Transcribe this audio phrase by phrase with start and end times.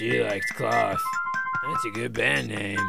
[0.00, 1.02] She likes cloth.
[1.62, 2.78] That's a good band name.
[2.78, 2.84] Hey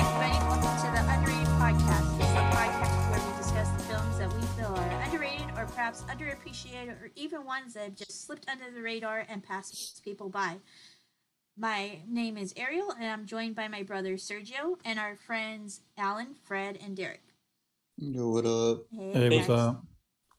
[0.00, 2.18] everybody, welcome to the Underrated Podcast.
[2.18, 7.00] A podcast where we discuss the films that we feel are underrated or perhaps underappreciated
[7.00, 10.56] or even ones that have just slipped under the radar and passed people by.
[11.58, 16.34] My name is Ariel and I'm joined by my brother Sergio and our friends Alan,
[16.44, 17.22] Fred, and Derek.
[17.96, 18.82] Yo, what up?
[18.90, 19.82] Hey, what's up?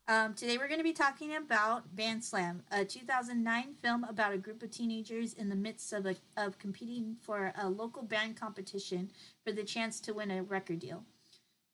[0.07, 4.61] Um, today we're going to be talking about Bandslam, a 2009 film about a group
[4.61, 9.09] of teenagers in the midst of, a, of competing for a local band competition
[9.43, 11.03] for the chance to win a record deal.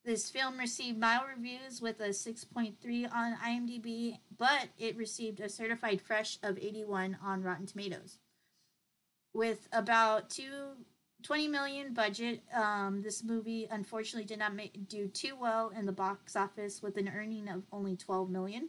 [0.06, 6.00] This film received mild reviews with a 6.3 on IMDb, but it received a certified
[6.00, 8.20] fresh of 81 on Rotten Tomatoes.
[9.34, 10.76] With about two
[11.24, 15.92] 20 million budget, um, this movie unfortunately did not make, do too well in the
[15.92, 18.68] box office with an earning of only 12 million.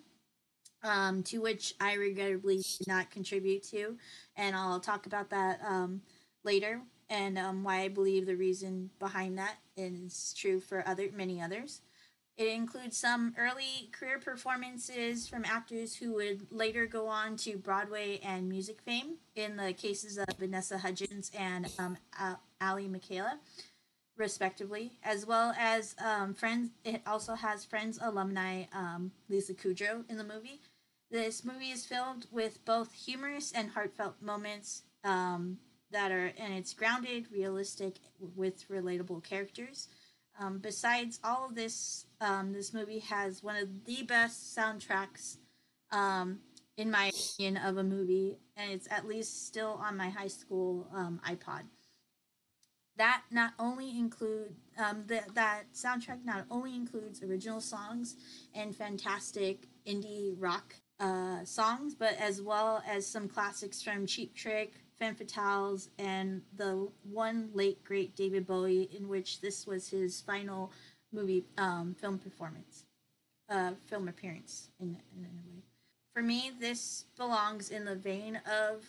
[0.83, 3.97] Um, to which I regrettably did not contribute to,
[4.35, 6.01] and I'll talk about that um,
[6.43, 11.41] later and um, why I believe the reason behind that is true for other many
[11.41, 11.81] others.
[12.37, 18.19] It includes some early career performances from actors who would later go on to Broadway
[18.23, 21.97] and music fame, in the cases of Vanessa Hudgens and um,
[22.61, 23.37] Aly Michalka,
[24.17, 26.71] respectively, as well as um, Friends.
[26.83, 30.59] It also has Friends alumni um, Lisa Kudrow in the movie.
[31.09, 35.57] This movie is filled with both humorous and heartfelt moments um,
[35.91, 37.95] that are, and it's grounded, realistic,
[38.35, 39.87] with relatable characters.
[40.39, 45.37] Um, besides all of this, um, this movie has one of the best soundtracks,
[45.91, 46.39] um,
[46.77, 50.87] in my opinion, of a movie, and it's at least still on my high school
[50.93, 51.63] um, iPod.
[52.97, 58.15] That not only include um, that that soundtrack not only includes original songs
[58.53, 64.84] and fantastic indie rock uh, songs, but as well as some classics from Cheap Trick,
[64.99, 70.71] Femme Fatales, and the one late great David Bowie, in which this was his final
[71.11, 72.85] movie um, film performance,
[73.49, 75.63] uh, film appearance in, in a way.
[76.13, 78.85] For me, this belongs in the vein of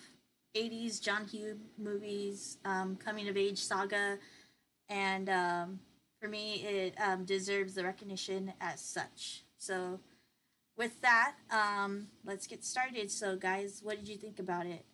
[0.54, 4.18] 80s John Hughes movies, um, coming of age saga,
[4.88, 5.80] and um,
[6.20, 9.42] for me, it um, deserves the recognition as such.
[9.58, 10.00] So,
[10.76, 13.10] with that, um, let's get started.
[13.10, 14.84] So, guys, what did you think about it?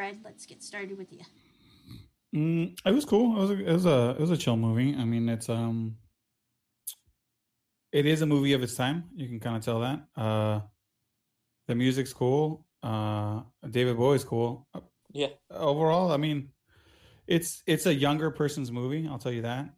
[0.00, 1.20] Fred, let's get started with you.
[2.34, 3.36] Mm, it was cool.
[3.36, 4.96] It was a, it was a it was a chill movie.
[4.98, 5.96] I mean, it's um,
[7.92, 9.10] it is a movie of its time.
[9.14, 10.06] You can kind of tell that.
[10.16, 10.60] Uh,
[11.68, 12.64] the music's cool.
[12.82, 14.66] Uh, David Bowie's cool.
[14.72, 14.80] Uh,
[15.12, 15.34] Yeah.
[15.50, 16.48] Overall, I mean,
[17.26, 19.06] it's it's a younger person's movie.
[19.06, 19.68] I'll tell you that.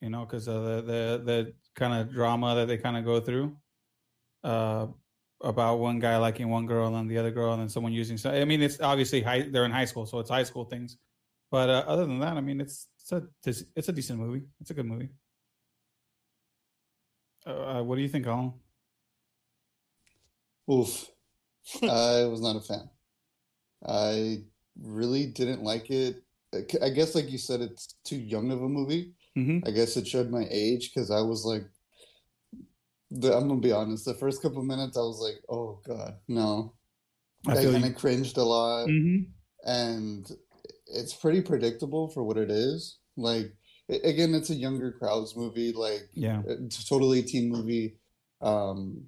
[0.00, 3.18] You know, because of the the the kind of drama that they kind of go
[3.18, 3.56] through.
[4.44, 4.86] Uh,
[5.42, 8.16] about one guy liking one girl and the other girl, and then someone using.
[8.16, 9.42] So I mean, it's obviously high.
[9.50, 10.96] They're in high school, so it's high school things.
[11.50, 14.42] But uh, other than that, I mean, it's it's a it's a decent movie.
[14.60, 15.10] It's a good movie.
[17.46, 18.52] Uh, uh, what do you think, Colin?
[20.70, 21.08] Oof.
[21.82, 22.88] I was not a fan.
[23.86, 24.42] I
[24.80, 26.22] really didn't like it.
[26.82, 29.12] I guess, like you said, it's too young of a movie.
[29.36, 29.66] Mm-hmm.
[29.66, 31.64] I guess it showed my age because I was like,
[33.20, 34.04] the, I'm gonna be honest.
[34.04, 36.74] The first couple minutes, I was like, "Oh God, no!"
[37.46, 39.30] I I kind of cringed a lot, Mm-hmm.
[39.68, 40.30] and
[40.86, 42.98] it's pretty predictable for what it is.
[43.16, 43.52] Like,
[43.88, 45.72] again, it's a younger crowd's movie.
[45.72, 46.42] Like, Yeah.
[46.46, 47.96] it's a totally teen movie.
[48.40, 49.06] Um,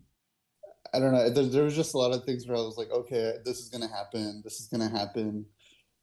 [0.93, 1.29] I don't know.
[1.31, 3.69] There, there was just a lot of things where I was like, okay, this is
[3.69, 4.43] gonna happen.
[4.45, 5.47] This is gonna happen.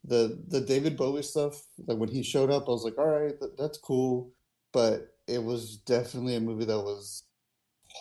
[0.03, 3.39] The the David Bowie stuff, like when he showed up, I was like, all right,
[3.39, 4.31] that, that's cool.
[4.73, 7.23] But it was definitely a movie that was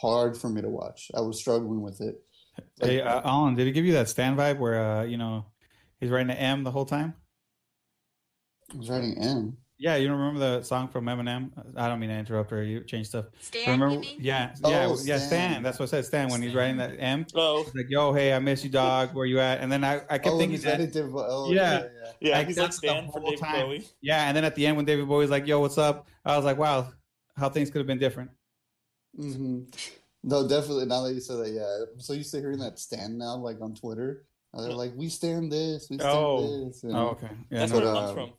[0.00, 1.10] hard for me to watch.
[1.14, 2.22] I was struggling with it.
[2.80, 5.46] Like, Hey, uh, Alan, did he give you that Stan vibe where uh, you know
[5.98, 7.14] he's writing an M the whole time?
[8.72, 9.56] I was writing M.
[9.78, 11.50] Yeah, you don't remember the song from Eminem?
[11.74, 13.26] I don't mean to interrupt or you change stuff.
[13.40, 13.94] Stan, remember?
[13.94, 14.16] you mean?
[14.20, 15.16] Yeah, Oh, yeah, yeah.
[15.16, 15.20] Stan.
[15.20, 15.62] Stan.
[15.62, 16.04] That's what I said.
[16.04, 17.24] Stan when he's writing that M.
[17.34, 19.14] Oh, like, "Yo, hey, I miss you, dog.
[19.14, 20.72] Where you at?" And then I, I kept Oh, thinking he's that.
[20.80, 21.72] writing David Oh, Yeah.
[21.72, 22.12] yeah, yeah.
[22.20, 23.66] yeah, Like, he's like the Stan for whole David time.
[23.68, 23.88] Bowie.
[24.02, 26.44] Yeah, and then at the end when David Bowie's like, "Yo, what's up?" I was
[26.44, 26.92] like, "Wow,
[27.38, 28.30] how things could have been different."
[29.16, 29.62] Hmm
[30.22, 30.86] No, definitely.
[30.86, 33.60] Now that you said that, yeah, I'm so used to hearing that stand now, like
[33.60, 34.24] on Twitter.
[34.52, 36.42] Uh, They're like, "We stand this, we stand Oh.
[36.66, 37.30] this." you Oh, okay.
[37.50, 38.32] Yeah, That's no, where it comes um, from.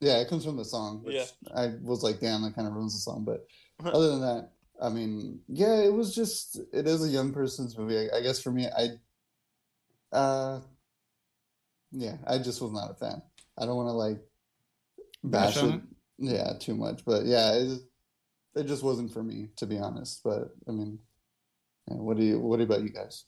[0.00, 1.26] Yeah, it comes from the song, which Yeah.
[1.54, 3.46] I was like, "Damn, that kind of ruins the song." But
[3.84, 4.50] other than that,
[4.80, 7.98] I mean, yeah, it was just it is a young person's movie.
[8.10, 10.60] I, I guess for me, I, uh,
[11.92, 13.20] yeah, I just was not a fan.
[13.58, 14.20] I don't want to like
[15.24, 15.80] bash Bash on it.
[16.18, 17.04] yeah, too much.
[17.04, 17.74] But yeah,
[18.54, 20.22] it, just- wasn't for me, to be honest.
[20.24, 20.98] But I mean,
[21.88, 22.38] yeah, what do you?
[22.38, 23.24] What about you guys?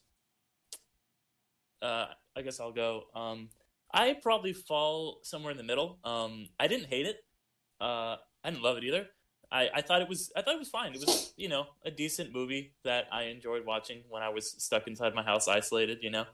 [1.82, 3.04] uh, I guess I'll go.
[3.14, 3.48] Um,
[3.92, 5.98] I probably fall somewhere in the middle.
[6.04, 7.24] Um, I didn't hate it.
[7.80, 9.08] Uh, I didn't love it either.
[9.50, 10.94] I, I thought it was I thought it was fine.
[10.94, 14.86] It was you know a decent movie that I enjoyed watching when I was stuck
[14.86, 15.98] inside my house, isolated.
[16.02, 16.24] You know,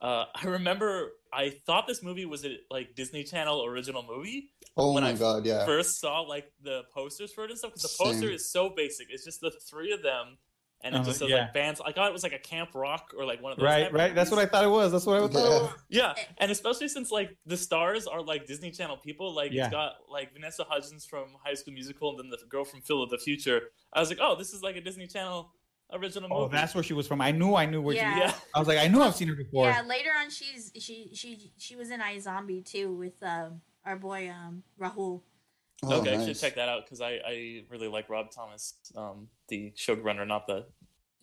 [0.00, 4.92] uh, I remember I thought this movie was a like Disney Channel original movie Oh
[4.94, 5.64] When my I God, yeah.
[5.66, 8.30] first saw like the posters for it and stuff because the poster Same.
[8.30, 9.08] is so basic.
[9.10, 10.38] It's just the three of them,
[10.82, 11.36] and it Uh-huh, just says yeah.
[11.42, 11.80] like bands.
[11.84, 13.64] I thought it was like a Camp Rock or like one of those.
[13.64, 14.14] Right, type of right.
[14.14, 14.92] That's what I thought it was.
[14.92, 15.62] That's what I thought Yeah.
[15.62, 15.70] was.
[15.90, 19.64] Yeah, and especially since like the stars are like Disney Channel people, like Yeah.
[19.64, 23.02] it's got like Vanessa Hudgens from High School Musical and then the girl from Phil
[23.02, 23.62] of the Future.
[23.92, 25.50] I was like, oh, this is like a Disney Channel
[25.92, 27.20] original Oh, that's where she was from.
[27.20, 28.14] I knew I knew where Yeah.
[28.14, 28.34] she yeah.
[28.54, 29.66] I was like, I knew I've seen her before.
[29.66, 34.30] Yeah, later on, she's she she she was in iZombie too with um, our boy
[34.30, 35.22] um, Rahul.
[35.84, 39.28] Oh, okay, I should check that out because I, I really like Rob Thomas, um,
[39.48, 40.66] the showrunner, not the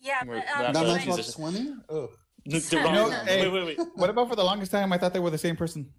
[0.00, 1.32] Yeah, but, um, not Not the my anyway- top musician.
[1.34, 1.74] twenty.
[1.90, 2.08] Oh,
[2.46, 2.94] the, the You wrong.
[2.94, 3.48] know, hey.
[3.48, 3.88] wait, wait, wait.
[3.96, 4.92] What about for the longest time?
[4.92, 5.90] I thought they were the same person.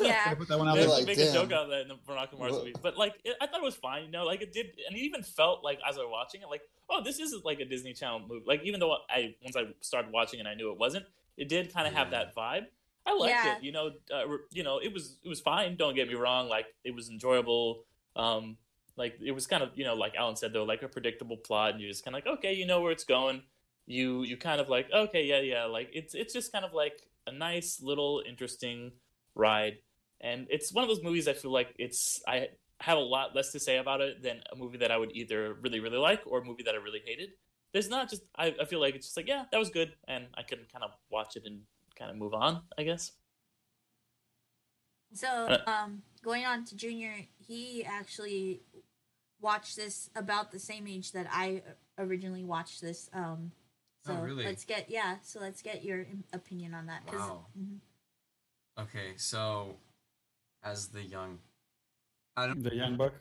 [0.00, 0.90] Yeah, put that one out They there.
[0.90, 3.36] like, make a joke out of that in the Veronica Mars movie, but like it,
[3.40, 4.04] I thought it was fine.
[4.04, 6.48] You know, like it did, and it even felt like as I was watching it,
[6.48, 8.44] like oh, this is like a Disney Channel movie.
[8.46, 11.06] Like even though I once I started watching and I knew it wasn't,
[11.38, 12.66] it did kind of have that vibe.
[13.06, 13.56] I liked Yeah.
[13.56, 13.62] it.
[13.64, 15.76] You know, uh, you know, it was it was fine.
[15.76, 16.48] Don't get me wrong.
[16.48, 17.84] Like it was enjoyable.
[18.14, 18.58] Um,
[18.96, 21.72] like it was kind of you know, like Alan said though, like a predictable plot,
[21.72, 23.42] and you're just kind of like, okay, you know where it's going.
[23.86, 25.64] You you kind of like okay, yeah, yeah.
[25.64, 28.92] Like it's it's just kind of like a nice little interesting
[29.34, 29.78] ride
[30.20, 32.48] and it's one of those movies I feel like it's I
[32.80, 35.54] have a lot less to say about it than a movie that I would either
[35.62, 37.30] really really like or a movie that I really hated.
[37.72, 40.26] There's not just I, I feel like it's just like yeah that was good and
[40.34, 41.62] I can kind of watch it and
[41.98, 43.12] kind of move on I guess.
[45.14, 48.62] So, Uh, um, going on to Junior, he actually
[49.40, 51.62] watched this about the same age that I
[51.98, 53.10] originally watched this.
[53.12, 53.52] Um,
[54.06, 54.44] so Oh, really?
[54.44, 55.18] let's get yeah.
[55.22, 57.04] So let's get your opinion on that.
[57.06, 57.46] 'cause- Wow.
[57.58, 57.80] mhm.
[58.78, 59.76] Okay, so
[60.64, 61.38] as the young,
[62.36, 62.62] I don't.
[62.62, 63.12] The young buck.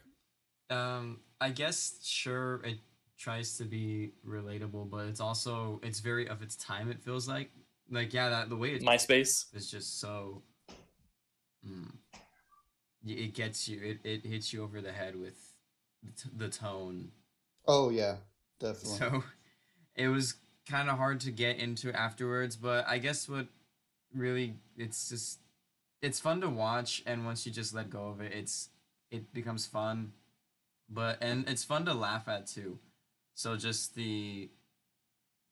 [0.69, 2.77] Um, I guess sure it
[3.17, 6.89] tries to be relatable, but it's also it's very of its time.
[6.89, 7.51] It feels like
[7.89, 9.53] like yeah, that the way it MySpace.
[9.53, 10.43] is just so.
[11.67, 11.91] Mm,
[13.05, 13.81] it gets you.
[13.83, 15.35] It, it hits you over the head with
[16.37, 17.11] the tone.
[17.67, 18.15] oh yeah,
[18.59, 18.97] definitely.
[18.97, 19.23] So
[19.95, 20.35] it was
[20.69, 23.47] kind of hard to get into afterwards, but I guess what
[24.13, 25.39] really it's just
[26.01, 28.69] it's fun to watch and once you just let go of it, it's
[29.09, 30.13] it becomes fun.
[30.89, 32.79] But and it's fun to laugh at too.
[33.35, 34.49] So just the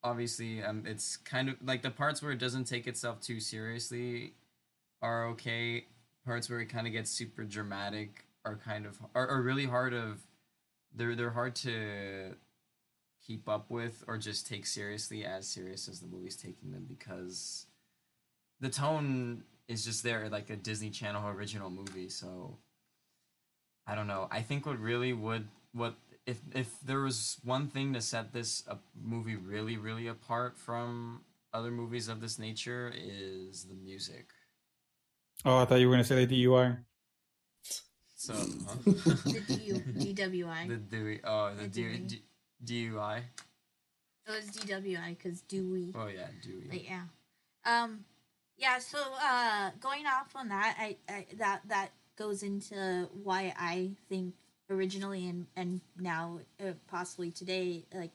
[0.03, 4.33] obviously um it's kind of like the parts where it doesn't take itself too seriously
[5.01, 5.85] are okay.
[6.25, 9.93] Parts where it kind of gets super dramatic are kind of are, are really hard
[9.93, 10.21] of
[10.95, 12.35] they're they're hard to
[13.25, 17.67] keep up with or just take seriously as serious as the movie's taking them because
[18.59, 22.57] the tone is just there like a Disney Channel original movie so
[23.87, 25.95] I don't know I think what really would what
[26.25, 31.21] if if there was one thing to set this a movie really really apart from
[31.53, 34.29] other movies of this nature is the music
[35.45, 36.77] Oh, I thought you were gonna say the DUI.
[38.15, 40.67] so The DU, DWI.
[40.67, 41.97] the Dewey oh the The D, Dewey.
[42.65, 43.21] D, DUI
[44.27, 45.93] it was DWI because Dewey.
[45.95, 47.03] oh yeah Dewey But yeah.
[47.65, 48.03] Um
[48.59, 53.91] yeah, so uh going off on that, I, I that that goes into why I
[54.09, 54.35] think
[54.69, 58.11] originally and and now uh, possibly today like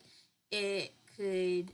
[0.51, 1.71] it could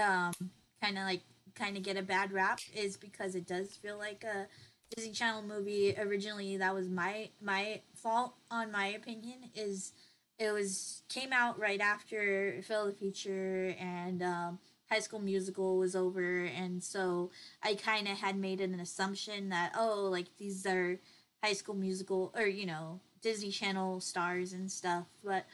[0.00, 0.32] um
[0.80, 1.22] kind of like
[1.54, 4.46] kind of get a bad rap is because it does feel like a
[4.94, 6.56] Disney Channel movie originally.
[6.56, 9.92] That was my my fault on my opinion is
[10.38, 14.58] it was came out right after Phil the Future and um
[14.90, 17.30] High School Musical was over, and so
[17.62, 20.98] I kind of had made an assumption that oh, like these are
[21.42, 25.44] High School Musical or you know Disney Channel stars and stuff, but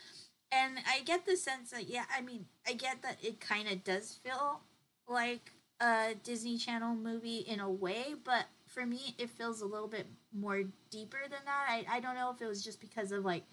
[0.53, 3.83] and I get the sense that yeah, I mean I get that it kind of
[3.83, 4.61] does feel
[5.09, 5.51] like
[5.81, 10.07] a Disney Channel movie in a way, but for me it feels a little bit
[10.33, 11.67] more deeper than that.
[11.69, 13.45] I I don't know if it was just because of like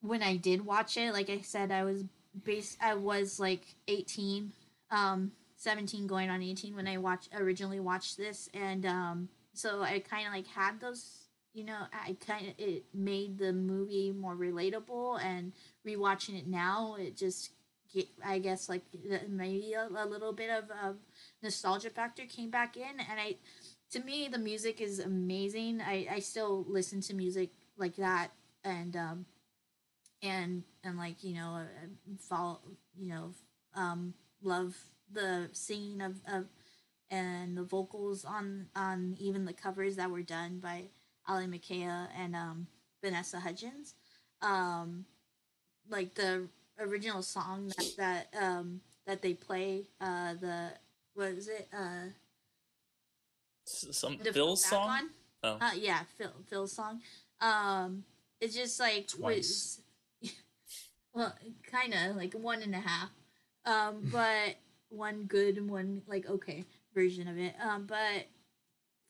[0.00, 2.04] when I did watch it, like I said, I was
[2.44, 4.52] base I was like 18
[4.90, 10.00] um 17 going on 18 when I watched originally watched this and um so I
[10.00, 14.36] kind of like had those you know I kind of it made the movie more
[14.36, 15.52] relatable and
[15.86, 17.50] rewatching it now it just
[17.92, 18.82] get I guess like
[19.28, 20.96] maybe a, a little bit of, of
[21.42, 23.36] nostalgia factor came back in and I
[23.92, 25.80] to me the music is amazing.
[25.80, 28.28] I I still listen to music like that
[28.64, 29.26] and um
[30.22, 31.86] and and like you know uh,
[32.20, 32.60] follow
[32.98, 33.34] you know
[33.74, 34.76] um love
[35.12, 36.46] the singing of of
[37.10, 40.84] and the vocals on on even the covers that were done by
[41.28, 42.66] Aly Michalka and um
[43.02, 43.94] Vanessa Hudgens
[44.42, 45.04] um
[45.88, 47.86] like the original song that
[48.32, 50.70] that um that they play uh the
[51.14, 52.06] what is it uh
[53.64, 55.08] Some to Phil's song.
[55.42, 55.58] Oh.
[55.60, 57.00] Uh, yeah, Phil Phil's song.
[57.40, 58.04] Um,
[58.40, 59.36] it's just like Twice.
[59.48, 59.80] was-
[61.16, 61.34] well,
[61.72, 63.10] kind of like one and a half.
[63.64, 64.56] Um, but
[64.90, 67.54] one good and one like okay version of it.
[67.60, 68.26] Um, but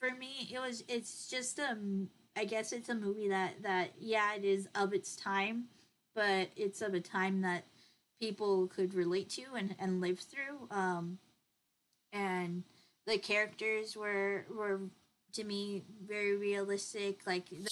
[0.00, 4.34] for me, it was it's just um I guess it's a movie that that yeah
[4.34, 5.64] it is of its time,
[6.14, 7.64] but it's of a time that
[8.20, 10.68] people could relate to and and live through.
[10.70, 11.18] Um,
[12.12, 12.62] and
[13.06, 14.80] the characters were were
[15.32, 17.68] to me very realistic like the,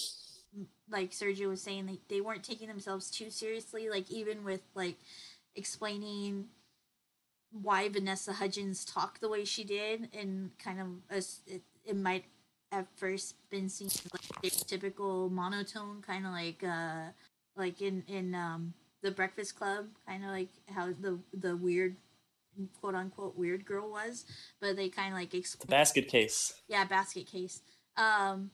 [0.91, 4.97] like Sergio was saying they, they weren't taking themselves too seriously like even with like
[5.57, 6.47] explaining
[7.63, 12.25] why Vanessa Hudgens talked the way she did and kind of as it, it might
[12.73, 17.11] at first been seen like typical monotone kind of like uh
[17.57, 21.97] like in in um the breakfast club kind of like how the the weird
[22.81, 24.25] quote unquote weird girl was
[24.61, 26.55] but they kind of like explained Basket case.
[26.69, 27.61] yeah basket case
[27.97, 28.51] um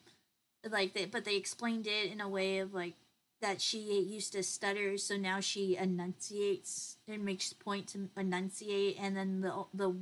[0.68, 2.94] like they but they explained it in a way of like
[3.40, 9.16] that she used to stutter so now she enunciates and makes point to enunciate and
[9.16, 9.94] then the the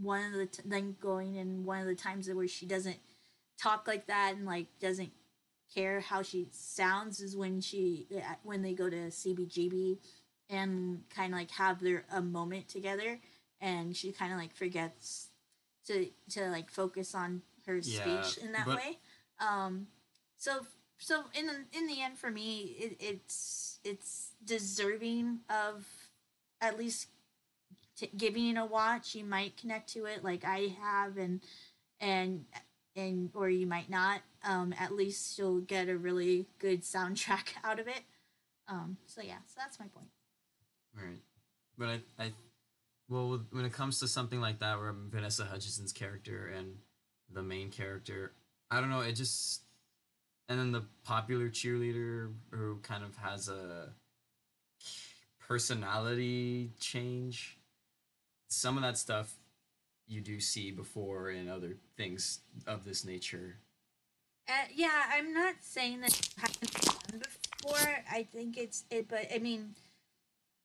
[0.00, 2.98] one of the t- then going in one of the times where she doesn't
[3.60, 5.12] talk like that and like doesn't
[5.74, 9.98] care how she sounds is when she uh, when they go to CBGB
[10.48, 13.18] and kind of like have their a moment together
[13.60, 15.28] and she kind of like forgets
[15.86, 18.98] to to like focus on her Yeah, speech in that but- way
[19.40, 19.86] um
[20.36, 20.66] so
[20.98, 25.86] so in the, in the end for me it, it's it's deserving of
[26.60, 27.08] at least
[27.96, 29.14] t- giving it a watch.
[29.14, 31.40] You might connect to it like i have and
[32.00, 32.44] and
[32.96, 34.20] and or you might not.
[34.44, 38.02] Um at least you'll get a really good soundtrack out of it.
[38.68, 40.08] Um so yeah so that's my point.
[40.94, 41.20] Right.
[41.78, 42.32] But I, I,
[43.08, 46.76] well, when it comes to something like that, where Vanessa Hutchinson's character and
[47.32, 48.32] the main character,
[48.70, 49.62] I don't know, it just,
[50.48, 53.90] and then the popular cheerleader who kind of has a
[55.48, 57.58] personality change.
[58.48, 59.32] Some of that stuff
[60.06, 63.56] you do see before in other things of this nature.
[64.48, 67.22] Uh, yeah, I'm not saying that it hasn't
[67.62, 68.02] before.
[68.10, 69.74] I think it's it, but I mean,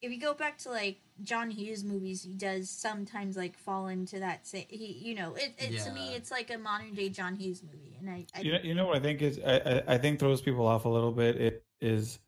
[0.06, 4.20] if you go back to like John Hughes movies, he does sometimes like fall into
[4.20, 4.46] that.
[4.46, 7.64] Say he, you know, it, it to me, it's like a modern day John Hughes
[7.64, 9.98] movie, and I, I You know, you know what I think is I, I I
[9.98, 11.38] think throws people off a little bit.
[11.42, 12.20] It is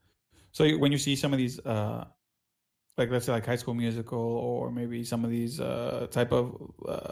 [0.51, 2.05] so when you see some of these uh
[2.97, 6.73] like let's say like High School Musical or maybe some of these uh type of
[6.87, 7.11] uh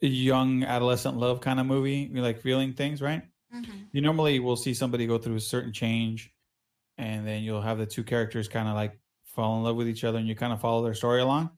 [0.00, 3.22] young adolescent love kind of movie, you like feeling things, right?
[3.52, 3.88] Mhm.
[3.92, 6.32] You normally will see somebody go through a certain change,
[6.98, 8.98] and then you'll have the two characters kind of like
[9.34, 11.50] fall in love with each other, and you kind of follow their story along.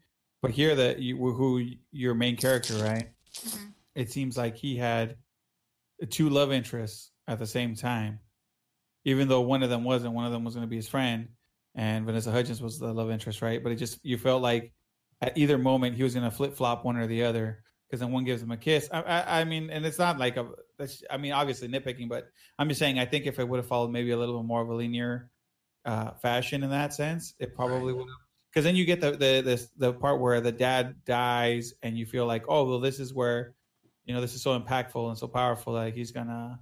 [0.42, 3.10] But here, that you who your main character, right?
[3.34, 3.72] Mhm.
[3.94, 5.16] It seems like he had
[6.10, 8.20] two love interests at the same time,
[9.04, 10.14] even though one of them wasn't.
[10.14, 11.28] One of them was going to be his friend,
[11.74, 13.62] and Vanessa Hudgens was the love interest, right?
[13.62, 14.72] But it just you felt like
[15.20, 18.12] at either moment he was going to flip flop one or the other because then
[18.12, 18.88] one gives him a kiss.
[18.92, 20.48] I, I, I mean, and it's not like a.
[20.78, 22.28] That's, I mean, obviously nitpicking, but
[22.58, 22.98] I'm just saying.
[22.98, 25.30] I think if it would have followed maybe a little bit more of a linear
[25.86, 28.04] uh, fashion in that sense, it probably Right.
[28.04, 28.12] would.
[28.50, 32.06] Because then you get the the this the part where the dad dies, and you
[32.06, 33.54] feel like, oh well, this is where,
[34.04, 36.58] you know, this is so impactful and so powerful that he's gonna,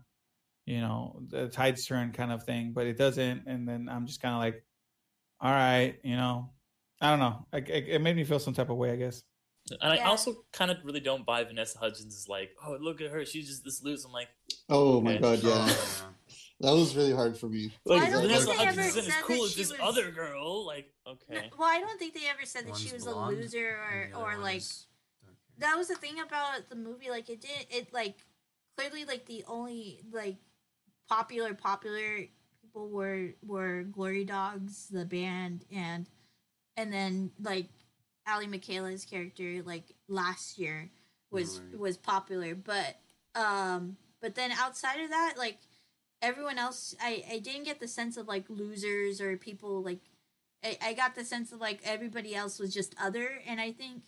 [0.67, 2.73] you know, the tides turn kind of thing.
[2.73, 4.65] But it doesn't, and then I'm just kind of like,
[5.41, 6.51] all right, you know,
[7.01, 7.47] I don't know.
[7.53, 9.23] Like, it, it made me feel some type of way, I guess.
[9.81, 13.11] And I also kind of really don't buy Vanessa Hudgens is like, oh, look at
[13.11, 14.05] her, she's just this loose.
[14.05, 14.29] I'm like,
[14.69, 15.75] Oh my god, yeah.
[16.65, 17.73] That was really hard for me.
[17.85, 19.51] Well, like I don't Vanessa think they Hudgens ever isn't as said cool that as
[19.53, 20.65] she this was- other girl.
[20.67, 23.41] Like, okay, well, I don't think they ever said that One's she was blonde, a
[23.41, 23.79] loser
[24.15, 24.87] or or like is
[25.23, 25.71] dark hair.
[25.71, 27.67] that was the thing about the movie like it didn't.
[27.71, 28.17] it like
[28.77, 30.37] clearly like the only like
[31.09, 32.27] popular popular
[32.63, 36.07] people were were glory dogs the band and
[36.77, 37.69] and then like
[38.27, 40.91] Aly Michalka's character like last year
[41.31, 41.79] was Right.
[41.79, 42.97] was popular but
[43.35, 45.59] um but then outside of that like
[46.25, 50.01] everyone else i i didn't get the sense of like losers or people like
[50.65, 54.03] I, I got the sense of like everybody else was just other and i think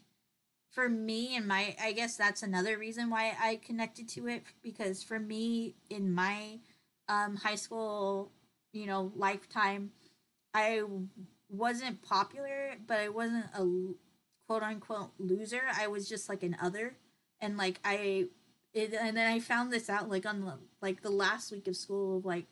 [0.73, 5.03] for me and my i guess that's another reason why i connected to it because
[5.03, 6.59] for me in my
[7.09, 8.33] um, high school,
[8.73, 9.91] you know, lifetime,
[10.55, 10.83] I
[11.49, 13.93] wasn't popular, but I wasn't a
[14.47, 15.63] quote unquote loser.
[15.75, 16.97] I was just like an other,
[17.41, 18.27] and like I,
[18.77, 21.77] it, and then I found this out like on the like the last week of
[21.77, 22.21] school.
[22.25, 22.47] Like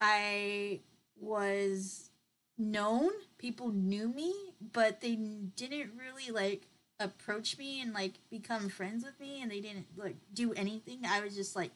[0.00, 0.80] I
[1.18, 2.10] was
[2.58, 4.34] known, people knew me,
[4.72, 6.66] but they didn't really like
[7.00, 11.00] approach me and like become friends with me, and they didn't like do anything.
[11.06, 11.70] I was just like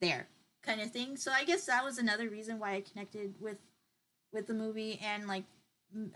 [0.00, 0.28] there
[0.62, 1.16] kind of thing.
[1.16, 3.58] So I guess that was another reason why I connected with
[4.32, 5.44] with the movie and like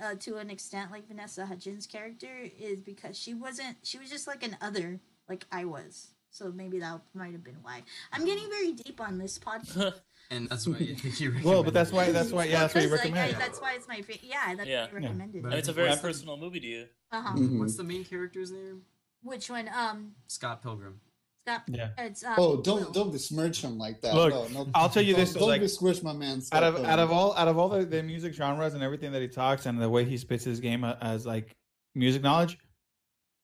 [0.02, 4.26] uh, to an extent like Vanessa Hudgens character is because she wasn't she was just
[4.26, 6.08] like an other like I was.
[6.32, 7.82] So maybe that might have been why.
[8.12, 9.94] I'm getting very deep on this podcast.
[10.30, 12.86] And that's why you, you Well, but that's why that's why yeah that's why you
[12.88, 13.38] Because, like, recommend I, it.
[13.38, 14.54] that's why it's my fa- yeah.
[14.54, 14.84] That's Yeah.
[14.84, 16.86] why I recommended But and it's a I very think- personal movie to you.
[17.10, 17.34] Uh huh.
[17.36, 17.58] Mhm.
[17.58, 18.82] What's the main character's name?
[19.22, 19.68] Which one?
[19.76, 21.00] Um, Scott Pilgrim.
[21.44, 21.64] Scott.
[21.66, 21.90] Yeah.
[21.98, 24.14] It's um, Oh, don't don't besmirch him like that.
[24.14, 26.38] Look, no, no, I'll tell you don't, this, Don't like, besmirch my man.
[26.38, 29.12] out Scott of out of all out of all the, the music genres and everything
[29.12, 31.50] that he talks and the way he spits his game as like
[31.94, 32.56] music knowledge,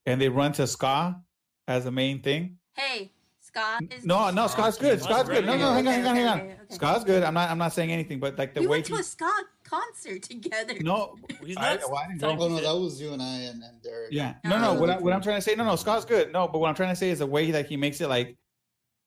[0.06, 1.20] and they run to ska
[1.66, 2.57] as the main thing.
[2.78, 4.04] Hey, Scott is.
[4.04, 5.00] No, no, Scott's good.
[5.00, 5.44] Scott's Scott's good.
[5.44, 6.38] No, no, hang on, hang on, hang on.
[6.38, 6.74] Okay, okay, okay.
[6.74, 7.24] Scott's good.
[7.24, 7.50] I'm not.
[7.50, 9.00] I'm not saying anything, but like the we way went to he.
[9.00, 10.74] a Scott concert together.
[10.80, 11.90] No, He's I, not.
[11.90, 12.44] well, I didn't Tell go.
[12.44, 14.12] Oh no, that was you and I and, and Derek.
[14.12, 14.74] Yeah, no, no.
[14.74, 15.22] What, I, what I'm oh.
[15.22, 15.74] trying to say, no, no.
[15.74, 16.32] Scott's good.
[16.32, 18.36] No, but what I'm trying to say is the way that he makes it like,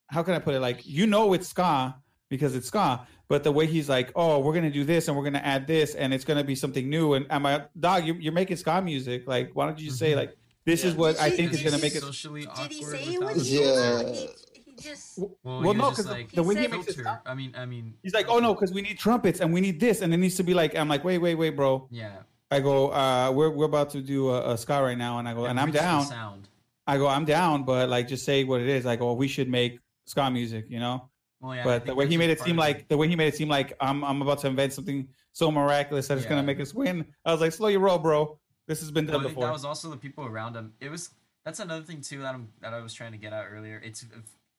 [0.08, 0.60] how can I put it?
[0.60, 1.96] Like you know it's ska
[2.28, 5.24] because it's ska, but the way he's like, oh, we're gonna do this and we're
[5.24, 7.13] gonna add this and it's gonna be something new.
[7.13, 9.28] And I'm like, dog, you, you're making ska music.
[9.28, 10.20] Like, why don't you just say mm-hmm.
[10.20, 11.00] like, this is Yeah.
[11.00, 12.01] what I think he- is gonna make it.
[12.01, 12.70] socially awkward.
[12.70, 14.03] Did he say it without was the- Yeah.
[14.13, 14.30] He,
[14.72, 15.18] he just.
[15.20, 17.20] Well, Well, he no, was just 'cause the- like, the way he makes it sound-
[17.25, 17.94] I mean, I mean.
[18.03, 20.36] He's like, oh no, because we need trumpets and we need this and it needs
[20.36, 20.75] to be like.
[20.75, 21.88] I'm like, wait, wait, wait, bro.
[21.91, 22.12] Yeah.
[22.50, 25.34] I go, uh, we're we're about to do a, a ska right now, and I
[25.34, 26.06] go, and I'm down.
[26.06, 26.50] Sound.
[26.86, 28.86] I go, I'm down, but like, just say what it is.
[28.86, 31.10] I go, we should make ska music, you know.
[31.39, 31.63] Well, yeah.
[31.63, 33.48] But the way he made it seem of like the way he made it seem
[33.48, 37.06] like I'm I'm about to invent something so miraculous that it's gonna make us win.
[37.25, 38.38] I was like, slow your roll, bro.
[38.68, 39.46] This has been done Well, before.
[39.46, 40.74] that was also the people around him.
[40.79, 41.09] It was
[41.44, 43.81] that's another thing too that I'm that I was trying to get at earlier.
[43.83, 44.05] It's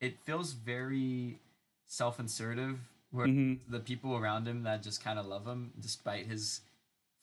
[0.01, 1.39] it feels very
[1.87, 2.79] self-insertive
[3.11, 3.61] where Mhm.
[3.69, 6.63] the people around him that just kind of love him despite his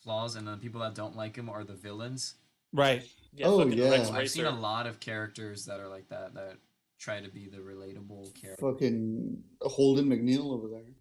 [0.01, 2.35] flaws and the people that don't like him are the villains.
[2.71, 3.03] Right.
[3.33, 3.89] Yeah, Oh, yeah.
[3.89, 6.57] Rex I've seen a lot of characters that are like that that
[6.99, 8.71] try to be the relatable character.
[8.71, 10.93] Fucking Holden McNeil over there.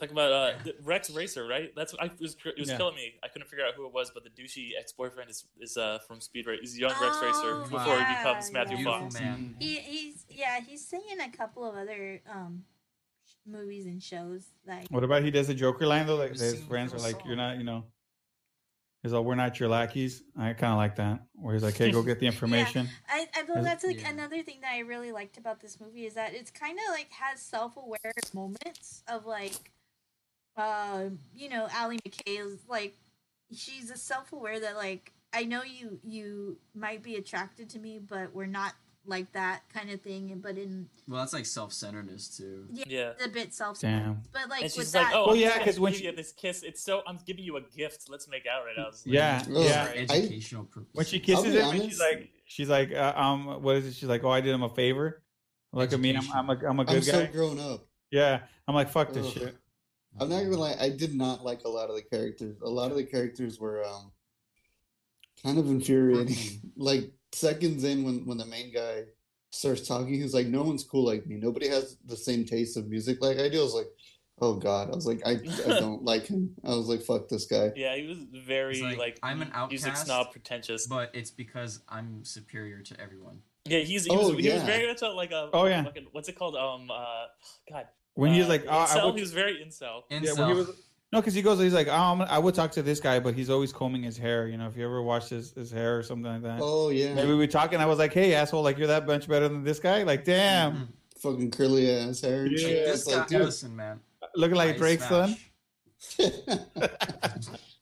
[0.00, 1.70] Talking about uh, the Rex Racer, right?
[1.76, 2.36] That's what I it was.
[2.44, 2.76] It was Yeah.
[2.78, 3.12] killing me.
[3.22, 6.20] I couldn't figure out who it was, but the douchey ex-boyfriend is is uh, from
[6.20, 6.60] Speed Racer.
[6.62, 8.82] He's young Rex Racer Oh, before he yeah, becomes Matthew yeah.
[8.82, 9.20] Beautiful Fox.
[9.20, 9.54] man.
[9.60, 12.64] He, he's yeah he's singing a couple of other um
[13.26, 16.16] sh- movies and shows like What about he does a Joker line though?
[16.16, 17.22] Like his friends are like, song.
[17.26, 17.84] you're not, you know.
[19.02, 20.22] He's like, we're not your lackeys.
[20.38, 21.20] I kind of like that.
[21.32, 22.86] Where he's like, hey, go get the information.
[23.08, 24.10] I, I feel Is- that's like Yeah.
[24.10, 27.10] another thing that I really liked about this movie is that it's kind of like
[27.10, 29.72] has self aware moments of like,
[30.60, 32.94] uh, you know, Allie McKay is like,
[33.52, 37.98] she's a self aware that like I know you you might be attracted to me,
[37.98, 38.74] but we're not
[39.06, 40.38] like that kind of thing.
[40.42, 42.66] But in Well, that's like self-centeredness too.
[42.70, 43.24] yeah, Yeah.
[43.24, 44.22] a bit self Damn.
[44.32, 46.12] but like And with she's that, like, "Oh, Well, yeah, because when give she- you
[46.14, 48.10] this kiss, it's so I'm giving you a gift.
[48.10, 49.64] Let's make out right now." Like- Yeah, Ugh.
[49.64, 49.84] yeah.
[49.86, 50.94] For I- educational purposes.
[50.94, 53.94] When she kisses be him, and she's like, she's like, uh, um, what is it?
[53.94, 55.22] She's like, oh, I did him a favor.
[55.72, 56.36] Look at me, I'm, Education.
[56.38, 57.26] I'm a, I'm a I'm good so guy.
[57.32, 57.86] grown up.
[58.10, 59.32] Yeah, I'm like, fuck this Ugh.
[59.32, 59.56] shit.
[60.18, 62.56] I'm not gonna lie, I did not like a lot of the characters.
[62.62, 64.10] A lot of the characters were um
[65.42, 66.72] kind of infuriating.
[66.76, 69.04] like seconds in when when the main guy
[69.50, 71.36] starts talking, he's like, No one's cool like me.
[71.36, 73.60] Nobody has the same taste of music like I do.
[73.60, 73.88] I was like,
[74.40, 74.90] Oh god.
[74.90, 76.54] I was like, I, I don't like him.
[76.64, 77.72] I was like, fuck this guy.
[77.76, 80.86] Yeah, he was very like, like, I'm an music outcast, snob, pretentious.
[80.86, 83.40] but it's because I'm superior to everyone.
[83.66, 84.66] yeah, he's he, Oh, was, he was yeah.
[84.66, 85.84] very much like a Oh, yeah.
[85.84, 86.56] fucking- what's it called?
[86.56, 87.26] Um, uh,
[87.70, 87.86] God,
[88.20, 90.02] When uh, he's like, oh, I would, he was very incel.
[90.10, 90.22] Incel.
[90.24, 90.68] yeah, when he was,
[91.12, 93.50] no, because he goes, he's like, um, I would talk to this guy, but he's
[93.50, 94.46] always combing his hair.
[94.46, 96.60] You know, if you ever watched his, his hair or something like that.
[96.62, 97.14] Oh yeah.
[97.14, 97.80] Maybe we talking.
[97.80, 100.02] I was like, hey, asshole, like you're that much better than this guy.
[100.04, 100.88] Like, damn, Mhm.
[101.20, 102.42] Fucking curly ass hair.
[102.44, 102.86] and Yeah, shit.
[102.86, 103.40] this guy, like, dude.
[103.42, 104.00] listen, man.
[104.36, 105.36] looking like I Drake's son.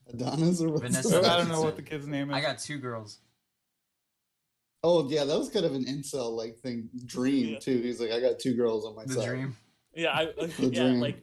[0.08, 1.18] Adonis or what's Vanessa?
[1.30, 2.36] I don't know what the kid's name is.
[2.36, 3.18] I got two girls.
[4.82, 7.58] Oh yeah, that was kind of an incel like thing dream Yeah.
[7.58, 7.80] too.
[7.82, 9.26] He's like, I got two girls on my The side.
[9.28, 9.56] dream.
[9.98, 11.00] Yeah, I The yeah dream.
[11.00, 11.22] like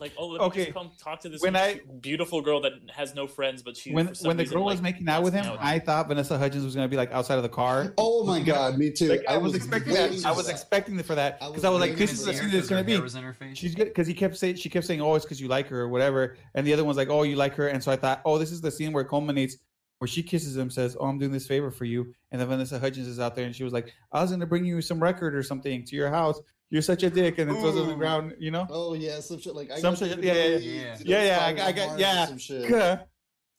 [0.00, 2.72] like oh let me Okay, just come talk to this when I- beautiful girl that
[2.92, 5.22] has no friends, but she when for some when the reason, girl was making out
[5.22, 7.94] with him, I thought Vanessa Hudgens was gonna be like outside of the car.
[7.98, 9.08] Oh my god, me too.
[9.08, 10.10] Like, I, was, expecting that.
[10.24, 10.52] I was that.
[10.52, 12.82] expecting for that because was I was like, this is the scene that it's gonna
[12.84, 12.98] be.
[12.98, 13.56] Was in her face.
[13.58, 15.80] She's good because he kept saying she kept saying, "Oh, it's because you like her
[15.82, 18.20] or whatever," and the other one's like, "Oh, you like her," and so I thought,
[18.24, 19.56] "Oh, this is the scene where it culminates."
[19.98, 22.78] Where she kisses him, says, "Oh, I'm doing this favor for you," and then Vanessa
[22.78, 24.98] Hudgens is out there, and she was like, "I was going to bring you some
[25.02, 26.40] record or something to your house."
[26.70, 28.34] "You're such a dick," and then throws it on the ground.
[28.38, 28.66] You know.
[28.70, 30.96] Oh yeah, some shit like I Some got shit- yeah, yeah, yeah.
[31.04, 32.26] Yeah, yeah, I got- I got- yeah.
[32.26, 32.70] some shit.
[32.70, 33.00] Yeah,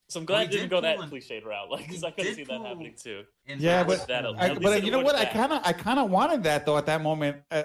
[0.10, 2.24] So I'm glad he didn't go that pull an- cliched route, like because I could
[2.24, 3.24] did see that happening too.
[3.46, 5.16] In Yeah, but that- I, but you know wouldn't what?
[5.16, 7.38] I kind of, I kind of wanted that though at that moment.
[7.52, 7.64] Uh,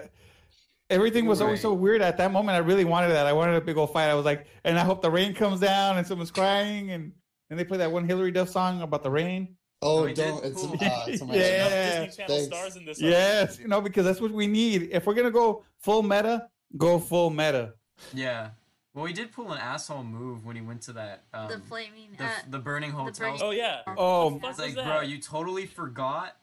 [0.89, 2.55] everything was always so weird at that moment.
[2.55, 3.25] I really wanted that.
[3.25, 4.09] I wanted a big old fight.
[4.09, 7.11] I was like, and I hope the rain comes down and someone's crying and
[7.49, 9.55] and they play that one Hilary Duff song about the rain.
[9.81, 10.43] Oh, he did don't!
[10.45, 12.05] It's pull- uh, it's Yeah.
[12.05, 12.45] Disney Channel Thanks.
[12.57, 12.99] stars in this.
[13.01, 14.89] Yes, you know because that's what we need.
[14.91, 17.73] If we're gonna go full meta, go full meta.
[18.13, 18.49] Yeah.
[18.95, 22.09] Well, he did pull an asshole move when he went to that um, the flaming.
[22.17, 23.27] the, uh, the burning hotel.
[23.27, 23.81] burning- Oh yeah.
[23.95, 26.35] Oh, What the fuck It's like, bro, you totally forgot.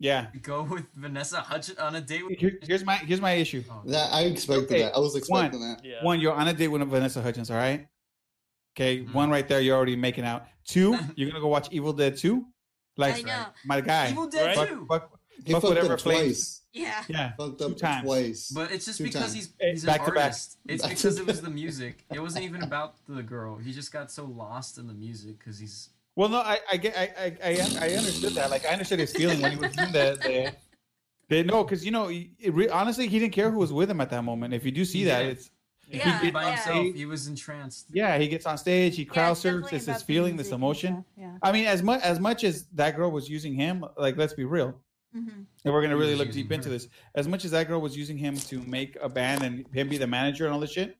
[0.00, 0.26] yeah.
[0.42, 2.38] Go with Vanessa Hudgens on a date with.
[2.38, 3.62] Here- here's my here's my issue.
[3.70, 4.96] Oh, That I expected Okay, that.
[4.96, 5.84] I was expecting that.
[5.84, 6.02] Yeah.
[6.02, 7.48] One, you're on a date with Vanessa Hudgens.
[7.52, 7.86] All right.
[8.76, 9.12] Okay, Mhm.
[9.14, 10.46] one right there, you're already making out.
[10.66, 12.46] Two, you're gonna go watch Evil Dead Two,
[12.96, 13.46] like I know.
[13.64, 14.10] my guy.
[14.10, 14.68] Evil Dead Right?
[14.68, 14.86] too.
[14.88, 16.22] Fuck, He fuck fucked whatever up flames.
[16.22, 16.58] twice.
[16.74, 17.04] Yeah.
[17.08, 18.04] Yeah, Fucked two up times.
[18.04, 18.50] twice.
[18.50, 19.34] But it's just Two because times.
[19.34, 20.24] he's he's back an to back.
[20.24, 20.56] artist.
[20.66, 22.04] It's Back to because it was the music.
[22.12, 23.56] It wasn't even about the girl.
[23.58, 25.90] He just got so lost in the music because he's.
[26.16, 28.50] Well, no, I, I get, I, I, I, I understood that.
[28.50, 30.54] Like, I understood his feeling when he was doing the, the,
[31.36, 33.98] the no, because you know, it re, honestly, he didn't care who was with him
[34.00, 34.52] at that moment.
[34.52, 35.50] If you do see He that, it's
[35.98, 36.50] Yeah, he did by yeah.
[36.56, 36.94] himself.
[36.94, 37.86] He was entranced.
[37.92, 40.36] yeah, he gets on stage, he Yeah, crowd it's surfs, it's about his the feeling,
[40.36, 40.94] this emotion.
[40.94, 41.38] stuff, Yeah.
[41.42, 44.44] I mean, as much as much as that girl was using him, like, let's be
[44.44, 44.80] real.
[45.12, 45.28] hmm
[45.64, 47.96] If we're gonna really look using deep into this, as much as that girl was
[47.96, 50.96] using him to make a band and him be the manager and all this shit,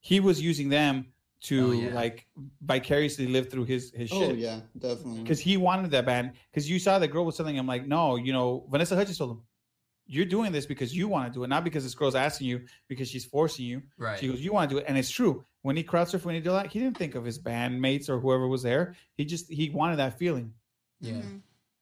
[0.00, 1.06] he was using them
[1.42, 1.94] to Oh, yeah.
[1.94, 2.26] like
[2.64, 4.30] vicariously live through his his shit.
[4.30, 5.22] Oh yeah, definitely.
[5.22, 6.32] because he wanted that band.
[6.50, 9.30] Because you saw the girl was telling him like, no, you know, Vanessa Hudgens told
[9.32, 9.42] him,
[10.06, 12.66] you're doing this because you want to do it, not because this girl's asking you
[12.88, 13.82] because she's forcing you.
[13.96, 14.18] Right.
[14.18, 15.44] She goes, you want to do it, and it's true.
[15.62, 18.18] When he crowd surfed, when he did that, he didn't think of his bandmates or
[18.18, 18.94] whoever was there.
[19.16, 20.52] He just he wanted that feeling.
[21.00, 21.14] yeah.
[21.14, 21.36] Mm-hmm.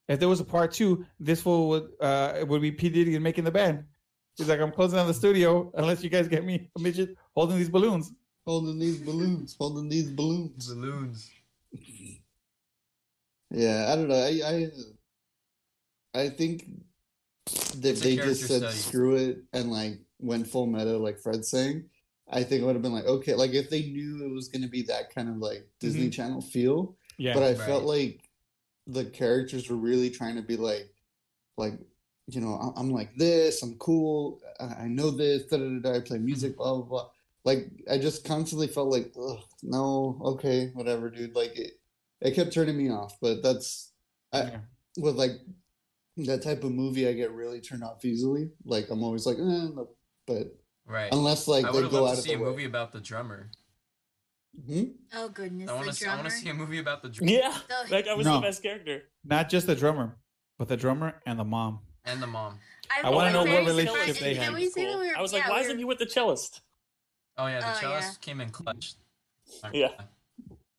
[0.09, 3.23] If there was a part two, this fool would uh would be P Diddy and
[3.25, 3.85] making the band.
[4.37, 7.57] He's like, I'm closing down the studio unless you guys get me a midget holding
[7.59, 8.13] these balloons.
[8.45, 10.69] holding these balloons, holding these balloons.
[10.69, 11.31] Balloons.
[13.51, 14.15] Yeah, I don't know.
[14.15, 14.71] I
[16.15, 16.67] I, I think
[17.81, 18.77] that they just said study.
[18.77, 21.85] screw it and like went full meta, like Fred's saying.
[22.33, 24.63] I think it would have been like okay, like if they knew it was going
[24.63, 26.13] to be that kind of like Disney Mhm.
[26.13, 26.97] Channel feel.
[27.19, 27.35] Yeah.
[27.35, 27.59] but I Right.
[27.59, 28.21] felt like
[28.87, 30.89] the characters were really trying to be like,
[31.57, 31.75] like
[32.29, 35.79] you know, I'm, I'm like this, I'm cool, I, I know this, da, da, da,
[35.81, 37.09] da, I play music, blah blah blah.
[37.45, 41.35] Like I just constantly felt like, Ugh, no, okay, whatever, dude.
[41.35, 41.73] Like it,
[42.21, 43.19] it kept turning me off.
[43.21, 43.91] But that's
[44.33, 44.59] I, Yeah.
[44.99, 45.33] with like
[46.27, 48.51] that type of movie, I get really turned off easily.
[48.65, 49.41] Like I'm always like, eh,
[49.75, 49.89] no.
[50.27, 50.57] but
[50.87, 51.13] Right.
[51.13, 52.51] unless like I they go loved out to of see the a way.
[52.51, 53.51] movie about the drummer.
[54.67, 54.83] Hmm?
[55.15, 55.93] Oh goodness, I want to.
[55.95, 57.57] See, I want to see a movie about the drummer Yeah.
[57.69, 58.37] The- That guy was No.
[58.37, 59.03] the best character.
[59.25, 60.17] Not just the drummer,
[60.59, 61.81] but the drummer and the mom.
[62.05, 62.59] and the mom.
[63.05, 64.55] I wanna know what relationship they Can had.
[64.55, 65.99] we say that we were, I was like, yeah, why we isn't were- he with
[65.99, 66.61] the cellist?
[67.39, 68.19] Oh yeah, the Oh, cellist yeah.
[68.21, 68.95] came in clutch.
[69.73, 69.93] Yeah.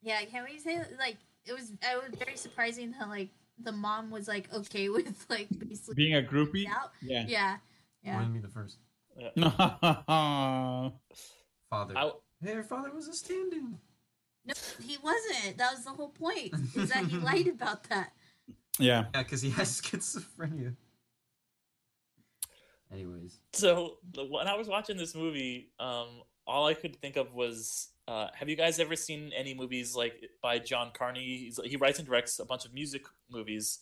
[0.02, 1.72] Yeah, can we say like it was?
[1.88, 3.30] I was very surprising how like
[3.64, 6.68] the mom was like okay with like basically Being a groupie.
[6.68, 6.92] out.
[7.02, 7.26] Yeah.
[7.28, 7.58] Yeah,
[8.04, 8.18] yeah.
[8.18, 8.78] Wouldn't be the first
[9.18, 9.30] yeah.
[11.70, 11.94] father.
[11.98, 13.78] I, Their father was a stand-in.
[14.46, 15.58] No, he wasn't.
[15.58, 16.54] That was the whole point.
[16.76, 18.14] Is that he lied about that?
[18.80, 19.06] Yeah.
[19.14, 20.76] Yeah, because he has schizophrenia.
[22.92, 27.34] Anyways, so the- when I was watching this movie, um, all I could think of
[27.34, 31.38] was, uh, have you guys ever seen any movies like by John Carney?
[31.38, 33.80] He's, he writes and directs a bunch of music movies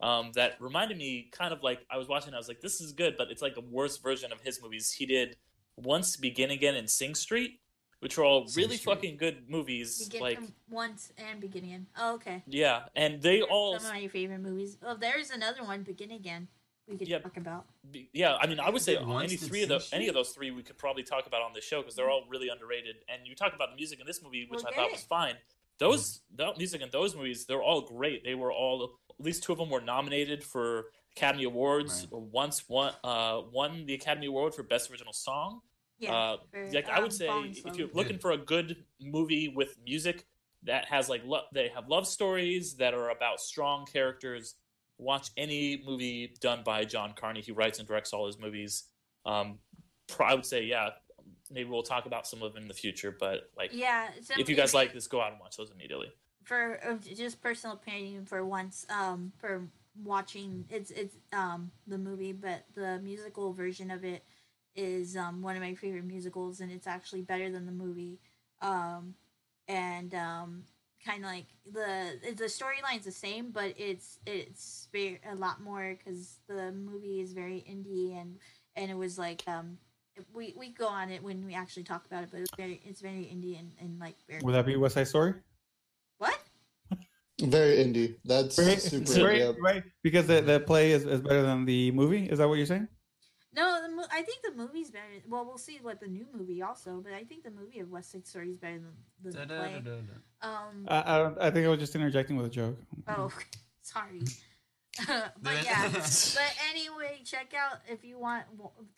[0.00, 2.32] um, that reminded me kind of like I was watching.
[2.34, 4.92] I was like, this is good, but it's like a worse version of his movies.
[4.92, 5.36] He did
[5.76, 7.60] Once, Begin Again, and Sing Street,
[8.00, 8.94] which are all Sing really Street.
[8.94, 10.04] fucking good movies.
[10.04, 11.86] Begin like, from once and begin again.
[11.98, 12.42] Oh, okay.
[12.46, 14.78] yeah, and they all Some of my favorite movies.
[14.82, 15.82] Oh, there's another one.
[15.82, 16.48] Begin again.
[16.88, 17.22] We could Yep.
[17.24, 17.66] talk about.
[18.12, 20.30] Yeah, I mean, I would say Did any did three of those, any of those
[20.30, 22.96] three, we could probably talk about on this show because they're all really underrated.
[23.08, 24.92] And you talk about the music in this movie, which Well, I thought it.
[24.92, 25.36] was fine.
[25.78, 28.24] Those the music in those movies, they're all great.
[28.24, 32.06] They were all at least two of them were nominated for Academy Awards.
[32.10, 35.60] Once one uh, won the Academy Award for Best Original Song.
[35.98, 36.14] Yeah.
[36.14, 37.28] uh, for, like I um, would say,
[37.64, 40.26] if you're looking for a good movie with music
[40.62, 44.54] that has like lo- they have love stories that are about strong characters,
[44.98, 47.40] watch any movie done by John Carney.
[47.40, 48.84] He writes and directs all his movies.
[49.24, 49.58] Um,
[50.20, 50.90] I would say, yeah,
[51.50, 53.14] maybe we'll talk about some of them in the future.
[53.18, 54.08] But like, Yeah.
[54.38, 56.08] If you guys like this, go out and watch those immediately.
[56.44, 59.66] for uh, just personal opinion for once um for
[60.04, 64.22] watching it's it's um the movie but the musical version of it
[64.76, 68.20] is um one of my favorite musicals and it's actually better than the movie
[68.62, 69.14] um
[69.66, 70.62] and um
[71.04, 76.38] kind of like the the storyline's the same but it's it's a lot more because
[76.48, 78.36] the movie is very indie and
[78.74, 79.78] and it was like um
[80.32, 83.00] we we go on it when we actually talk about it, but it's very it's
[83.00, 85.34] very indie and, and like very Would that be West Side Story?
[86.18, 86.38] what?
[87.40, 88.16] Very indie.
[88.24, 89.24] That's Right, super.
[89.24, 89.52] right, yeah.
[89.60, 89.82] right.
[90.02, 92.24] Because the, the play is, is better than the movie.
[92.30, 92.88] Is that what you're saying?
[94.10, 95.04] No, I think the movie's better.
[95.28, 98.12] Well, we'll see what the new movie also, but I think the movie of West
[98.12, 98.80] Side Story is better
[99.22, 99.82] than, than the play.
[100.42, 100.86] Um.
[100.88, 101.38] I, I don't.
[101.40, 102.76] I think I was just interjecting with a joke.
[103.08, 103.32] Oh,
[103.82, 104.22] sorry.
[105.42, 108.44] but yeah, but anyway, check out if you want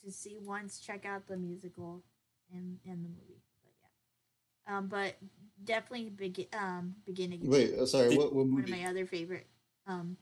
[0.05, 0.79] to see once.
[0.79, 2.05] Check out the musical
[2.53, 3.43] and and the movie.
[3.65, 5.17] But yeah, um, but
[5.65, 7.41] definitely begin um beginning.
[7.43, 8.17] Wait, uh, sorry.
[8.17, 8.81] What, what one of movie?
[8.81, 9.49] my other favorite
[9.89, 10.17] um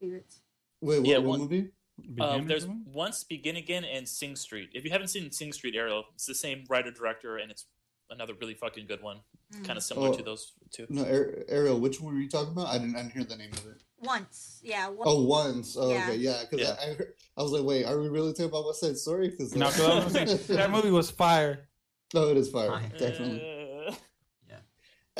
[0.00, 0.40] favorites.
[0.80, 1.70] Wait, what, Yeah, what one- movie?
[2.02, 2.92] Begin Um, there's something?
[2.92, 4.70] once Begin Again and Sing Street.
[4.74, 7.66] If you haven't seen Sing Street, Ariel, it's the same writer director, and it's
[8.10, 9.20] another really fucking good one.
[9.54, 9.64] Mm.
[9.64, 10.14] Kind of similar Oh.
[10.14, 10.86] to those two.
[10.88, 11.78] No, Ar- Ariel.
[11.78, 12.66] Which one were you talking about?
[12.68, 12.96] I didn't.
[12.96, 13.82] I didn't hear the name of it.
[14.02, 14.88] Once, yeah.
[14.88, 15.02] Once.
[15.04, 15.76] Oh, once.
[15.78, 16.04] Oh, Yeah.
[16.08, 16.42] okay, yeah.
[16.48, 16.76] Because Yeah.
[16.80, 19.28] I, I, heard, I was like, wait, are we really talking about West Side Story?
[19.28, 21.68] Because No, 'cause I was gonna that movie was fire.
[22.14, 22.92] No, it is fire, Fine.
[22.98, 23.40] definitely.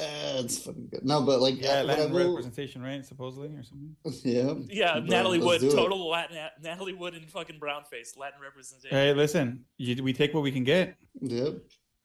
[0.00, 1.04] Uh, Eh, it's fucking good.
[1.04, 3.04] No, but like, Yeah, Latin will, representation, right?
[3.04, 3.94] Supposedly or something.
[4.24, 5.74] yeah, yeah, But Natalie Wood, let's do it.
[5.74, 8.96] total Latin, Natalie Wood and fucking brown face, Latin representation.
[8.96, 10.96] Hey, listen, you, we take what we can get.
[11.20, 11.54] Yep,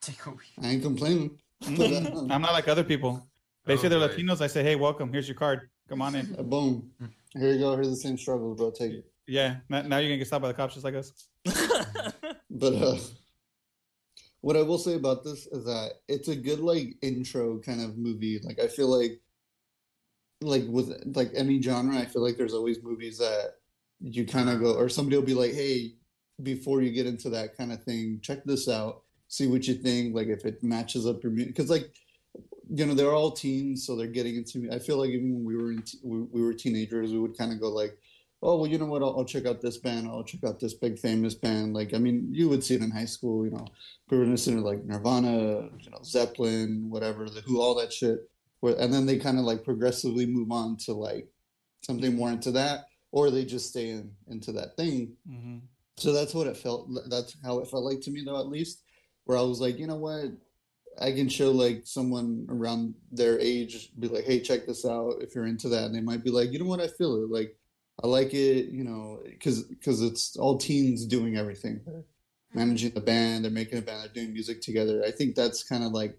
[0.01, 0.39] Take a week.
[0.61, 1.37] I ain't complaining.
[1.65, 3.27] I'm not like other people.
[3.65, 4.13] They Oh, say they're boy.
[4.13, 4.41] Latinos.
[4.41, 5.11] I say, hey, welcome.
[5.11, 5.69] Here's your card.
[5.89, 6.35] Come on in.
[6.37, 6.91] Uh, Boom.
[7.33, 7.75] Here you go.
[7.75, 8.69] Here's the same struggles, bro.
[8.71, 9.05] Take it.
[9.27, 9.57] Yeah.
[9.69, 11.11] Now, now you're gonna get stopped by the cops just like us.
[12.57, 12.97] But uh,
[14.45, 17.97] what I will say about this is that it's a good like intro kind of
[17.97, 18.39] movie.
[18.43, 19.19] Like I feel like,
[20.39, 23.55] like with like any genre, I feel like there's always movies that
[23.99, 25.95] you kind of go, or somebody will be like, "Hey,
[26.43, 29.01] before you get into that kind of thing, check this out.
[29.29, 30.13] See what you think.
[30.13, 31.91] Like if it matches up your because like."
[32.67, 34.57] You know they're all teens, so they're getting into.
[34.57, 34.69] Me.
[34.71, 37.37] I feel like even when we were in, t- we, we were teenagers, we would
[37.37, 37.95] kind of go like,
[38.45, 39.01] oh well you know what?
[39.01, 40.07] I'll, I'll check out this band.
[40.07, 41.73] I'll check out this big famous band.
[41.73, 43.65] Like i mean you would see it in high school you know
[44.09, 48.19] we were listening to like nirvana you know zeppelin whatever the who all that shit.
[48.63, 51.27] And then they kind of like progressively move on to like
[51.83, 55.13] something more into that or they just stay in into that thing.
[55.27, 55.57] Hmm
[55.97, 58.83] so that's what it felt that's how it felt like to me though at least
[59.25, 60.25] where i was like you know what?
[61.01, 65.15] I can show like someone around their age be like hey check this out.
[65.19, 66.79] If you're into that and they might be like you know what?
[66.79, 67.29] I feel it.
[67.29, 67.55] Like
[68.03, 71.81] i like it you know because because it's all teens doing everything.
[71.85, 72.03] They're
[72.53, 75.03] managing the band they're making a band they're doing music together.
[75.05, 76.17] I think that's kind of like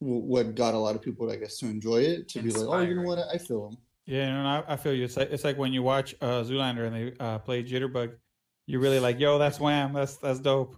[0.00, 2.68] w- what got a lot of people i guess to enjoy it to be like
[2.68, 3.18] oh you know what?
[3.18, 5.04] I feel them Yeah, no, no, I, I feel you.
[5.04, 8.14] It's like it's like when you watch uh, Zoolander and they uh, play Jitterbug,
[8.66, 10.76] you're really like, yo, that's Wham, that's that's dope.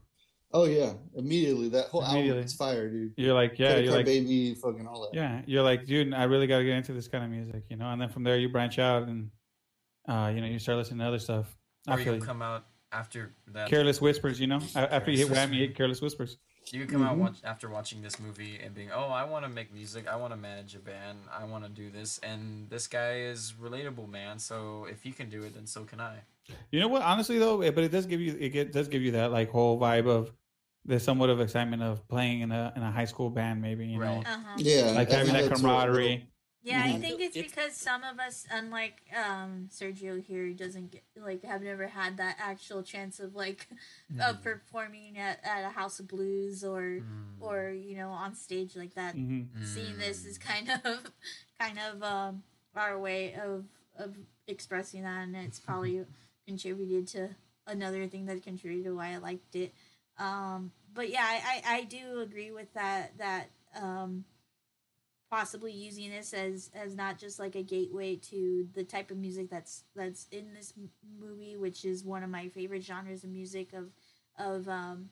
[0.53, 0.93] oh yeah.
[1.17, 3.13] Immediately that whole album is fire dude.
[3.17, 5.15] You're like, yeah, Credit you're like, baby fucking all that.
[5.15, 7.77] Yeah, you're like, dude, I really got to get into this kind of music, you
[7.77, 7.89] know.
[7.89, 9.31] And then from there, you branch out and,
[10.09, 11.57] uh, you know, you start listening to other stuff.
[11.87, 12.27] I Or feel you you.
[12.27, 13.69] come out after that.
[13.69, 14.61] Careless Whispers, you know.
[14.75, 16.39] A- After you hit Wham, you hit Careless Whispers.
[16.73, 17.21] You could come out Mhm.
[17.21, 20.09] watch, after watching this movie and being, oh, I want to make music.
[20.09, 21.19] I want to manage a band.
[21.31, 22.19] I want to do this.
[22.19, 24.39] And this guy is relatable, man.
[24.39, 26.21] So if he can do it, then so can I.
[26.71, 27.03] You know what?
[27.03, 29.51] Honestly, though, it- but it does give you it get, does give you that like
[29.51, 30.33] whole vibe of
[30.87, 33.99] the somewhat of excitement of playing in a in a high school band, maybe you
[33.99, 34.27] know, Right.
[34.27, 34.55] Uh-huh.
[34.59, 36.29] Yeah, like having that that's what camaraderie.
[36.65, 41.03] Yeah, I think it's It's- because some of us, unlike um, Sergio here, doesn't get
[41.17, 43.69] like have never had that actual chance of like
[44.21, 47.37] of performing at, at a House of Blues or Mm.
[47.41, 49.15] or you know on stage like that.
[49.15, 51.13] hmm Seeing this is kind of
[51.61, 52.43] kind of um,
[52.75, 56.05] our way of of expressing that, and it's probably
[56.47, 57.29] contributed to
[57.67, 59.73] another thing that contributed to why I liked it.
[60.19, 63.51] Um, but yeah, I, I, I do agree with that that
[63.81, 64.25] um,
[65.35, 69.51] possibly using this as as not just like a gateway to the type of music
[69.51, 73.73] that's that's in this m- movie, which is one of my favorite genres of music
[73.73, 73.91] of
[74.39, 75.11] of um,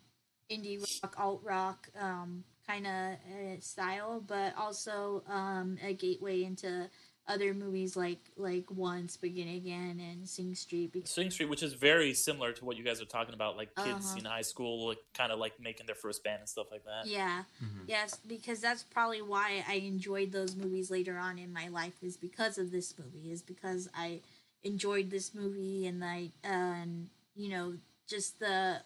[0.48, 6.88] indie rock, alt rock um, kind of uh, style, but also um, a gateway into
[7.28, 10.92] other movies like like Once, Begin Again, and Sing Street.
[10.92, 13.74] Because Sing Street, which is very similar to what you guys are talking about, like
[13.76, 14.18] kids Uh-huh.
[14.18, 17.06] in high school, like, kind of like making their first band and stuff like that.
[17.06, 17.88] yeah, Mhm.
[17.88, 22.16] yes, because that's probably why I enjoyed those movies later on in my life is
[22.16, 23.30] because of this movie.
[23.30, 24.20] Is because I
[24.64, 28.82] enjoyed this movie and I and you know just the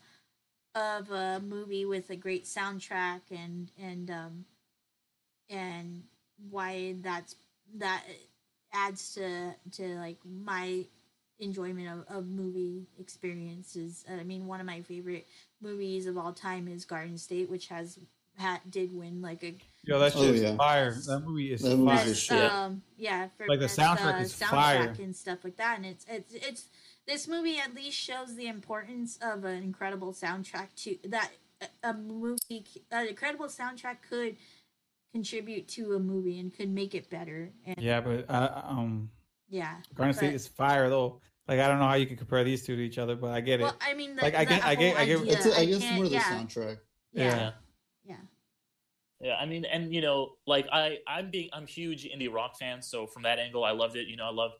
[0.74, 4.44] of a movie with a great soundtrack and and um
[5.48, 6.04] and
[6.50, 7.34] why that's
[7.74, 8.02] that
[8.72, 10.84] adds to to like my
[11.38, 15.26] enjoyment of, of movie experiences i mean one of my favorite
[15.60, 17.98] movies of all time is garden state which has
[18.38, 20.56] had did win like a Yo, that Oh, shit's yeah.
[20.56, 20.92] fire.
[21.06, 22.10] That movie is That fire.
[22.10, 22.52] a shit.
[22.52, 24.94] um yeah for Like, the best, soundtrack uh, is soundtrack fire.
[24.98, 26.64] and stuff like that and it's it's it's
[27.06, 31.30] this movie at least shows the importance of an incredible soundtrack to that
[31.62, 34.36] a- a movie an incredible soundtrack could
[35.20, 39.08] contribute to a movie and could make it better and Yeah, but uh, um,
[39.48, 41.20] yeah Garden State is fire though.
[41.48, 43.40] Like I don't know how you can compare these two to each other, but I
[43.40, 43.64] get it.
[43.64, 45.64] well i mean the, Like, I the get- I get- whole I get- It's, I
[45.64, 46.78] guess more the yeah, soundtrack.
[47.12, 47.50] yeah Yeah.
[48.04, 48.16] yeah
[49.20, 52.82] Yeah, I mean, and you know, like I, I'm being, I'm huge indie rock fan,
[52.82, 54.06] so from that angle, I loved it.
[54.08, 54.52] You know, I love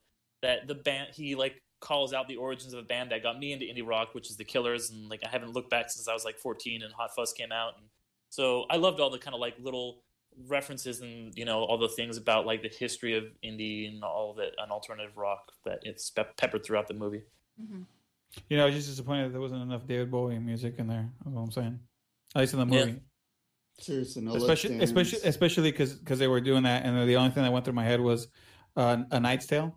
[0.42, 3.52] that the band he like calls out the origins of a band that got me
[3.52, 6.14] into indie rock, which is the Killers, and like I haven't looked back since I
[6.14, 7.86] was like 14 and Hot Fuss came out, and
[8.30, 10.02] so I loved all the kind of like little
[10.46, 14.32] references and you know all the things about like the history of indie and all
[14.32, 17.22] of an alternative rock that it's pe- peppered throughout the movie.
[17.58, 17.82] hmm
[18.48, 21.08] You know, I was just disappointed that there wasn't enough David Bowie music in there.
[21.24, 21.80] That's what I'm saying.
[22.34, 22.84] At least in the Yeah.
[22.86, 23.00] movie,
[23.78, 25.24] Seriously, no especially, Let's especially, Dance.
[25.36, 28.00] especially because they were doing that, and the only thing that went through my head
[28.00, 28.28] was
[28.76, 29.74] uh, a Knight's Tale.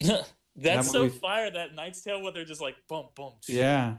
[0.00, 3.32] That's That so movie- fire that Knight's Tale where they're just like boom boom.
[3.48, 3.96] Yeah,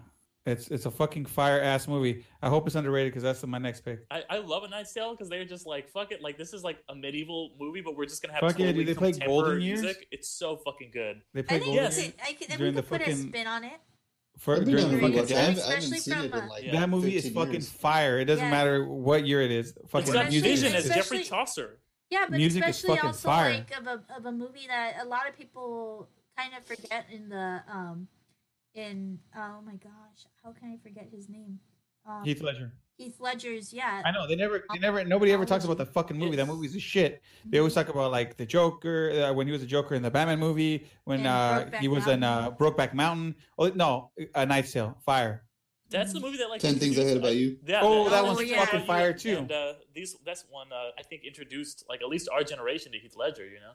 [0.48, 2.26] it's it's a fucking fire ass movie.
[2.42, 4.00] I hope it's underrated because that's my next pick.
[4.10, 6.64] I, I love a Knight's Tale because they're just like fuck it, like this is
[6.64, 9.12] like a medieval movie, but we're just gonna have Fuck yeah, totally dude, they play
[9.12, 9.82] Golden Years?
[9.82, 10.08] music.
[10.12, 11.22] It's so fucking good.
[11.34, 11.98] They i think Golden Yes.
[11.98, 13.64] we Years could, I could, if we during the could put a fucking- spin on
[13.66, 13.72] it
[14.38, 15.38] for That'd be during the another fucking one.
[15.38, 17.70] I I haven't Especially seen it from, in uh, like That movie is fucking years.
[17.70, 18.20] fire.
[18.20, 18.52] It doesn't Yeah.
[18.52, 19.74] matter what year it is.
[19.90, 21.80] Fucking It's music Vision is as just- Geoffrey Especially- Chaucer.
[22.10, 23.54] Yeah, but Music especially also fire.
[23.56, 26.08] like of a of a movie that a lot of people
[26.38, 28.08] kind of forget in the um
[28.78, 31.60] in oh my gosh, how can I forget his name?
[32.06, 32.72] Um, Heath Ledger.
[32.98, 34.02] Heath Ledger's yeah.
[34.06, 36.36] I know they never, they never, nobody ever talks about the fucking movie.
[36.36, 37.22] That movie's a shit.
[37.46, 40.10] They always talk about like the Joker uh, when he was a Joker in the
[40.10, 43.36] Batman movie, when uh, he was in uh, Brokeback Mountain.
[43.60, 45.44] Oh no, A Knight's Tale, Fire.
[45.90, 47.58] That's the movie that like 10 Things I Hate About You.
[47.66, 48.66] Yeah, Oh, that oh, one's yeah.
[48.66, 49.38] fucking fire, too.
[49.38, 53.00] And uh, these that's one uh, I think introduced like at least our generation to
[53.00, 53.46] Heath Ledger.
[53.46, 53.72] You know.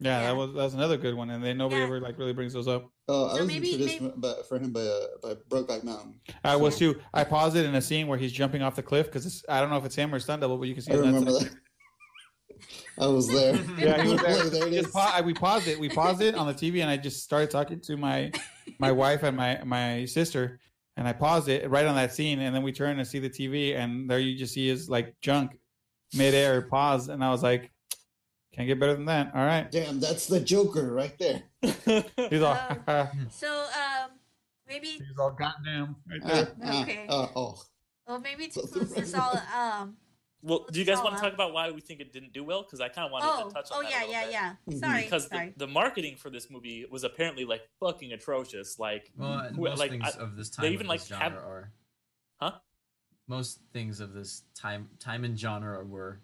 [0.00, 0.26] Yeah, Yeah.
[0.28, 1.86] that was that was another good one, and then nobody Yeah.
[1.86, 2.90] ever like really brings those up.
[3.08, 6.20] Oh, I So was maybe- introduced maybe- by, for him by uh, by Brokeback Mountain.
[6.42, 7.00] I was too.
[7.14, 9.70] I paused it in a scene where he's jumping off the cliff because I don't
[9.70, 10.92] know if it's him or stunt double, but you can see.
[10.92, 11.50] I his remember that.
[12.98, 13.54] I was there.
[13.78, 14.36] Yeah, he was there.
[14.44, 14.86] Like, there it We is.
[14.90, 15.78] pa- I- we paused it.
[15.78, 18.32] We paused it on the TV, and I just started talking to my
[18.78, 20.60] my wife and my my sister,
[20.96, 23.30] and I paused it right on that scene, and then we turned and see the
[23.30, 25.56] TV, and there you just see his like junk
[26.14, 27.70] midair pause, and I was like,
[28.54, 29.32] can't get better than that.
[29.34, 31.42] All right, Damn, that's the Joker right there.
[32.30, 32.58] he's all
[33.30, 34.10] So um
[34.68, 36.48] maybe he's all goddamn right Ah, there.
[36.64, 37.06] ah, Okay.
[37.08, 37.62] ah, oh,
[38.06, 39.96] well maybe to close this all um
[40.46, 42.62] well, do you guys want to talk about why we think it didn't do well?
[42.64, 43.88] Because I kind of wanted oh to touch on oh that.
[43.88, 44.32] a yeah little yeah bit.
[44.32, 44.80] yeah Mhm.
[44.80, 48.78] sorry Because the, sorry the marketing for this movie was apparently like fucking atrocious.
[48.78, 51.18] Like, Well, Who- most like, things I- of this time they even, of this like,
[51.20, 51.72] genre have- are.
[52.42, 52.52] Huh?
[53.26, 56.20] Most things of this time time and genre were.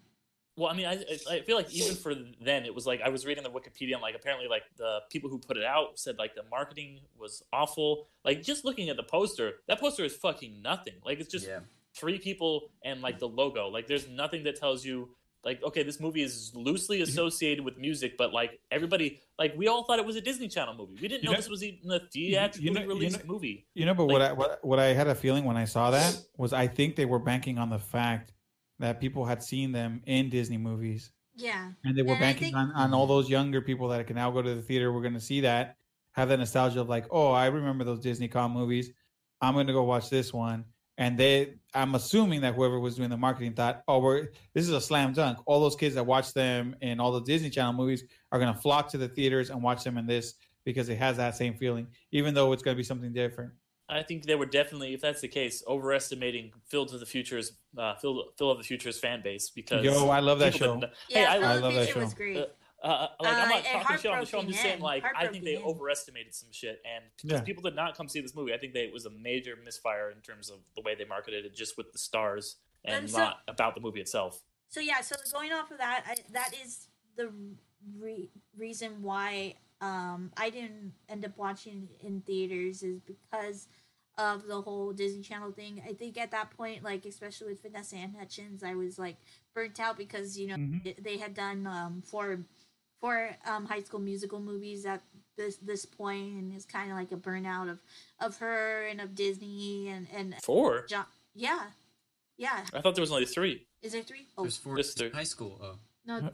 [0.57, 3.25] Well, I mean, I, I feel like even for then, it was like I was
[3.25, 6.35] reading the Wikipedia, and like apparently, like the people who put it out said like
[6.35, 8.07] the marketing was awful.
[8.25, 10.95] Like just looking at the poster, that poster is fucking nothing.
[11.05, 11.59] Like it's just yeah.
[11.95, 13.69] three people and like the logo.
[13.69, 15.09] Like there's nothing that tells you
[15.45, 19.85] like okay, this movie is loosely associated with music, but like everybody like we all
[19.85, 20.97] thought it was a Disney Channel movie.
[21.01, 23.33] We didn't You know know- this was even a theatrically you know- you released know-
[23.33, 23.65] movie.
[23.73, 25.91] You know, but Like- what I what, what I had a feeling when I saw
[25.91, 28.33] that was I think they were banking on the fact
[28.81, 31.11] that people had seen them in Disney movies.
[31.35, 34.15] yeah and they were And banking think- on, on all those younger people that can
[34.17, 34.91] now go to the theater.
[34.91, 35.77] We're going to see that,
[36.11, 38.91] have that nostalgia of like, oh, I remember those Disney com movies.
[39.39, 40.65] I'm going to go watch this one.
[40.97, 44.71] And they, I'm assuming that whoever was doing the marketing thought, oh, we're this is
[44.71, 45.39] a slam dunk.
[45.47, 48.59] All those kids that watch them in all the Disney Channel movies are going to
[48.59, 51.87] flock to the theaters and watch them in this because it has that same feeling,
[52.11, 53.51] even though it's going to be something different.
[53.91, 57.95] I think they were definitely, if that's the case, overestimating Phil to the Future's uh,
[57.95, 60.79] Phil, Phil of the Future's fan base because Yo, I love that show.
[61.09, 62.15] yeah Hey, I I love that Future was show.
[62.15, 64.39] great Uh, uh, like I'm Uh, not talking shit on the show.
[64.39, 67.43] I'm just saying, like, I think they overestimated some shit, and because Yeah.
[67.43, 70.09] people did not come see this movie, I think they, it was a major misfire
[70.09, 73.17] in terms of the way they marketed it, just with the stars and And so-
[73.19, 74.41] not about the movie itself.
[74.69, 77.29] So yeah, so going off of that, I, that is the
[77.99, 83.67] re- reason why um, I didn't end up watching in theaters is because
[84.21, 85.81] of the whole Disney Channel thing.
[85.87, 89.17] I think at that point, like especially with Vanessa Anne Hudgens, I was like
[89.55, 91.03] burnt out because you know Mhm.
[91.03, 92.39] they had done um, four
[92.99, 95.01] four um, High School Musical movies at
[95.37, 97.81] this this point, and it's kind of like a burnout of
[98.19, 100.85] of her and of Disney and and Four?
[100.87, 101.05] John.
[101.33, 101.63] Yeah,
[102.37, 102.65] yeah.
[102.73, 103.65] I thought there was only three.
[103.81, 104.27] Is there three?
[104.37, 105.09] Oh There's four Just three.
[105.09, 105.59] high school.
[105.63, 106.29] Oh, no.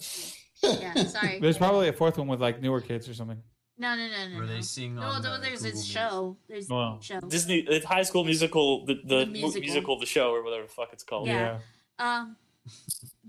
[0.64, 1.40] Yeah, sorry.
[1.40, 3.42] There's probably a fourth one with like newer kids or something.
[3.80, 4.40] No, no, no, no.
[4.40, 5.94] were they seeing No, on no, the there's Google this Meet?
[5.94, 6.38] show.
[6.48, 6.98] There's Wow.
[7.00, 7.20] a show.
[7.22, 9.62] Disney, the High School Musical, the, the, The musical.
[9.62, 10.00] musical.
[10.00, 11.28] the show, or whatever the fuck it's called.
[11.28, 11.60] Yeah.
[12.00, 12.36] Um,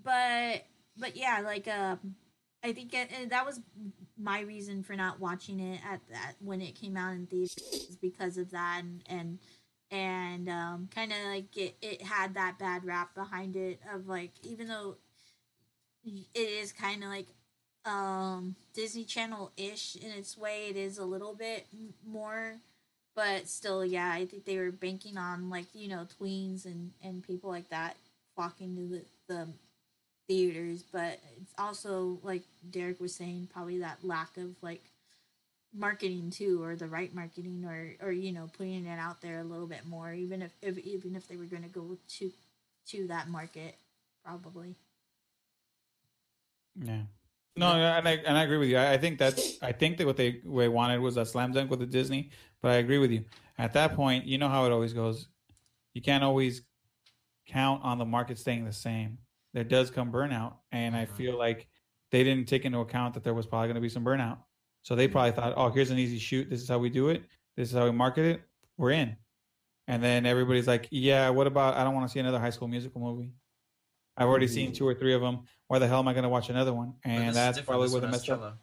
[0.03, 0.65] but
[0.97, 2.15] but yeah, like um,
[2.65, 3.61] I think it, it- that was
[4.21, 8.37] my reason for not watching it at that when it came out in theaters because
[8.39, 9.39] of that and and
[9.91, 14.33] and um, kind of like it, it had that bad rap behind it of like
[14.43, 14.97] even though
[16.05, 17.29] it is kind of like
[17.85, 21.67] um disney channel ish in its way it is a little bit
[22.07, 22.55] more
[23.15, 27.27] but still yeah i think they were banking on like you know tweens and and
[27.27, 27.97] people like that
[28.35, 29.49] flocking to the, the
[30.29, 34.83] theaters but it's also like derek was saying probably that lack of like
[35.75, 39.45] marketing too or the right marketing or or you know putting it out there a
[39.45, 42.31] little bit more even if, if even if they were going to go to
[42.87, 43.77] to that market
[44.25, 44.75] probably
[46.77, 47.03] Yeah.
[47.59, 48.77] No, and I and I agree with you.
[48.77, 51.53] I, I think that's I think that what they what they wanted was a slam
[51.53, 52.31] dunk with the Disney,
[52.63, 53.25] but I agree with you.
[53.59, 55.29] At that point, you know how it always goes.
[55.95, 56.63] You can't always
[57.49, 59.19] count on the market staying the same.
[59.55, 61.17] There does come burnout, and I Mhm.
[61.17, 61.67] feel like
[62.13, 64.39] they didn't take into account that there was probably going to be some burnout.
[64.83, 66.49] So they probably thought, "Oh, here's an easy shoot.
[66.49, 67.25] This is how we do it.
[67.57, 68.43] This is how we market it.
[68.77, 69.17] We're in."
[69.89, 71.75] And then everybody's like, "Yeah, what about?
[71.77, 73.33] I don't want to see another High School Musical movie.
[74.19, 74.75] I've already seen Mhm.
[74.75, 75.45] two or three of them.
[75.69, 78.09] Why the hell am I going to watch another one?" And that's probably where the
[78.09, 78.59] messed up.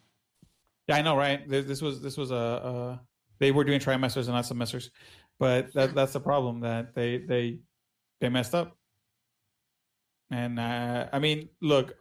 [0.88, 1.48] Yeah, I know, right?
[1.50, 2.98] This, this was this was a uh,
[3.40, 4.92] they were doing trimesters and not semesters,
[5.40, 7.60] but that that's the problem that they they
[8.20, 8.78] they messed up.
[10.30, 11.96] And uh, I mean, look,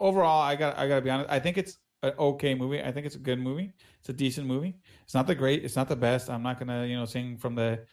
[0.00, 1.30] overall, I got I got to be honest.
[1.30, 2.82] I think it's an okay movie.
[2.82, 3.72] I think it's a good movie.
[4.00, 4.76] It's a decent movie.
[5.04, 5.64] It's not the great.
[5.64, 6.28] It's not the best.
[6.28, 7.84] I'm not gonna you know sing from the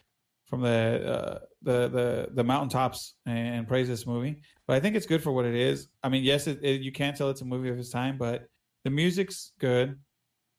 [0.54, 5.08] from the uh, the the the mountaintops and praise this movie, but I think it's
[5.08, 5.88] good for what it is.
[6.04, 8.43] I mean, yes, it, it, you can't tell it's a movie of its time, but
[8.84, 9.97] the music's good.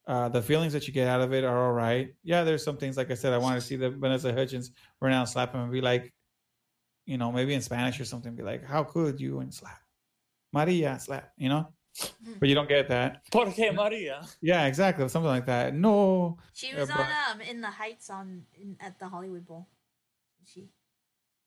[0.08, 2.08] Uh, the feelings that you get out of it are all right.
[2.24, 3.32] Yeah, there's some things like I said.
[3.32, 6.12] I want to see the Vanessa Hudgens run out and slap him and be like,
[7.06, 9.78] you know, maybe in Spanish or something, be like, "How could you?" and slap,
[10.52, 11.68] Maria slap, you know.
[12.40, 13.30] But you don't get that.
[13.30, 14.26] Porque Maria.
[14.42, 15.72] Yeah, exactly, something like that.
[15.72, 19.68] No, she was but- on um in the heights on in, at the hollywood bowl
[19.68, 19.73] she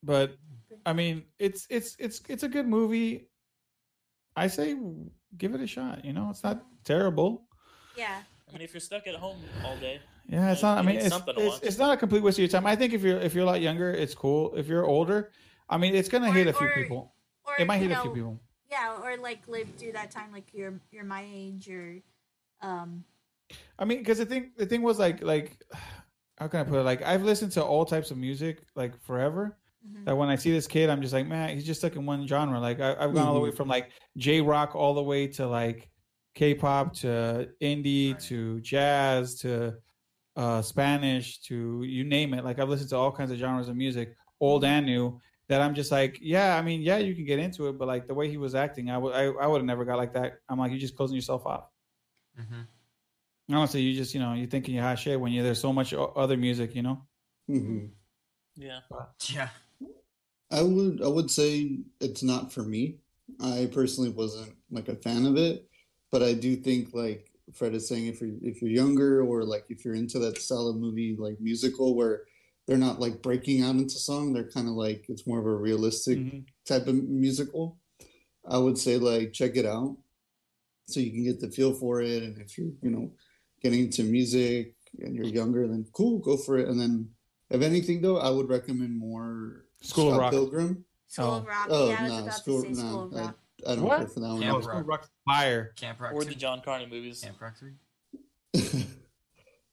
[0.03, 0.37] but
[0.85, 3.29] I mean, it's it's it's it's a good movie.
[4.35, 4.75] I say
[5.37, 6.05] give it a shot.
[6.05, 7.47] You know, it's not terrible.
[7.97, 10.77] yeah I mean, if you're stuck at home all day, Yeah, it's not.
[10.77, 12.65] I mean, it's, it's, it's not a complete waste of your time.
[12.65, 14.55] I think if you're if you're a lot younger, it's cool.
[14.55, 15.31] If you're older,
[15.69, 17.13] I mean, it's gonna Or- hit a few or- people.
[17.45, 18.39] or It might you hit a few people.
[18.69, 21.99] yeah or like live through that time like you're you're my age or
[22.61, 23.03] um
[23.79, 25.57] I mean, because the thing the thing was like like
[26.37, 26.83] how can I put it?
[26.83, 29.57] Like I've listened to all types of music like forever.
[29.87, 30.05] mhm.
[30.05, 32.27] That when I see this kid, I'm just like, man, he's just stuck in one
[32.27, 32.59] genre.
[32.59, 33.57] Like I, I've gone all the way Mhm.
[33.57, 35.89] from like J rock all the way to like
[36.35, 38.21] K-pop to indie Right.
[38.21, 39.77] to jazz to
[40.35, 42.43] uh, Spanish to you name it.
[42.45, 45.19] Like I've listened to all kinds of genres of music, old and new.
[45.49, 48.05] That I'm just like, yeah, I mean, yeah, you can get into it, but like
[48.05, 50.39] the way he was acting, I would, I, I would have never got like that.
[50.49, 51.69] I'm like, you're just closing yourself off.
[52.35, 52.61] hmm
[53.49, 55.93] Honestly, you just, you know, you're thinking you're hot shit when you there's so much
[55.93, 57.01] other music, you know.
[57.47, 57.85] hmm
[58.55, 58.79] yeah.
[59.29, 59.49] Yeah.
[60.49, 62.97] I would I would say it's not for me.
[63.39, 65.67] I personally wasn't like a fan of it,
[66.11, 69.65] but I do think like Fred is saying if you're if you're younger or like
[69.69, 72.23] if you're into that style of movie like musical where
[72.65, 75.55] they're not like breaking out into song, they're kind of like it's more of a
[75.55, 76.45] realistic Mhm.
[76.65, 77.77] type of musical.
[78.49, 79.97] I would say like check it out
[80.87, 83.11] so you can get the feel for it and if you're, you know,
[83.61, 87.09] getting into music and you're younger then cool, go for it and then
[87.49, 90.31] if anything though, I would recommend more School of Scott Rock.
[90.31, 90.85] Pilgrim.
[91.07, 91.37] school Oh.
[91.37, 93.39] of rock Oh, yeah i was no, about School, to say school of no, rock
[93.65, 93.97] I, I don't What?
[93.99, 94.41] care for that one.
[94.41, 95.09] Camp Oh, Rock.
[95.25, 95.73] Fire.
[95.75, 97.21] Camp Rock Or the John Carney movies.
[97.23, 97.71] Camp Rock 3.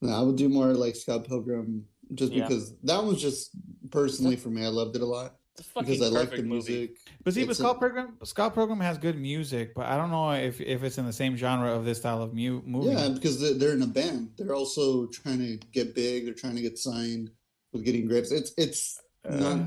[0.00, 2.48] no, I would do more like Scott Pilgrim just Yeah.
[2.48, 3.50] because that was just
[3.90, 4.64] personally for me.
[4.64, 6.72] I loved it a lot It's fucking because I like perfect the movie.
[6.72, 6.96] music.
[7.22, 10.10] But see, but It's a- Scott Pilgrim, Scott Pilgrim has good music, but I don't
[10.10, 12.90] know if, if it's in the same genre of this style of mu- movie.
[12.90, 14.30] Yeah, because they're, they're in a band.
[14.36, 16.24] They're also trying to get big.
[16.24, 17.30] They're trying to get signed
[17.72, 18.32] with getting grapes.
[18.32, 19.60] It's it's Uh, not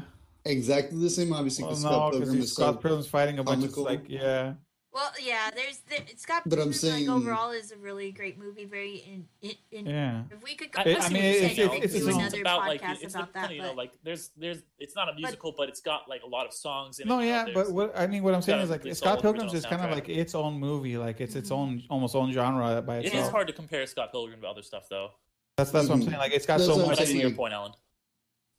[0.45, 2.79] exactly the same, obviously, well, because no, Scott because Pilgrim is Scott so.
[2.81, 4.53] Pilgrim's fighting a bunch of like, yeah,
[4.97, 8.37] well yeah there's there, scott But I'm Pilgrim, saying- like overall is a really great
[8.43, 10.23] movie very in, in, in yeah.
[10.31, 12.37] if we could I, go I, I mean, and it's- it's- it's do another it's
[12.47, 15.53] about like it's about kind that you know like there's there's it's not a musical
[15.59, 17.25] but it's got like a lot of songs in No, it.
[17.25, 19.53] you know, yeah, but what I mean, what I'm saying is like Scott solo Pilgrim's
[19.53, 21.57] is kind of like its own movie, like it's its Mhm.
[21.59, 23.25] own almost own genre by it itself.
[23.25, 25.11] is hard to compare Scott Pilgrim to other stuff though.
[25.57, 26.05] That's that's what I'm Mhm.
[26.07, 26.17] saying.
[26.25, 26.83] Like it's got That's so much.
[26.85, 27.09] I'm But I much.
[27.09, 27.73] see your point, Alan.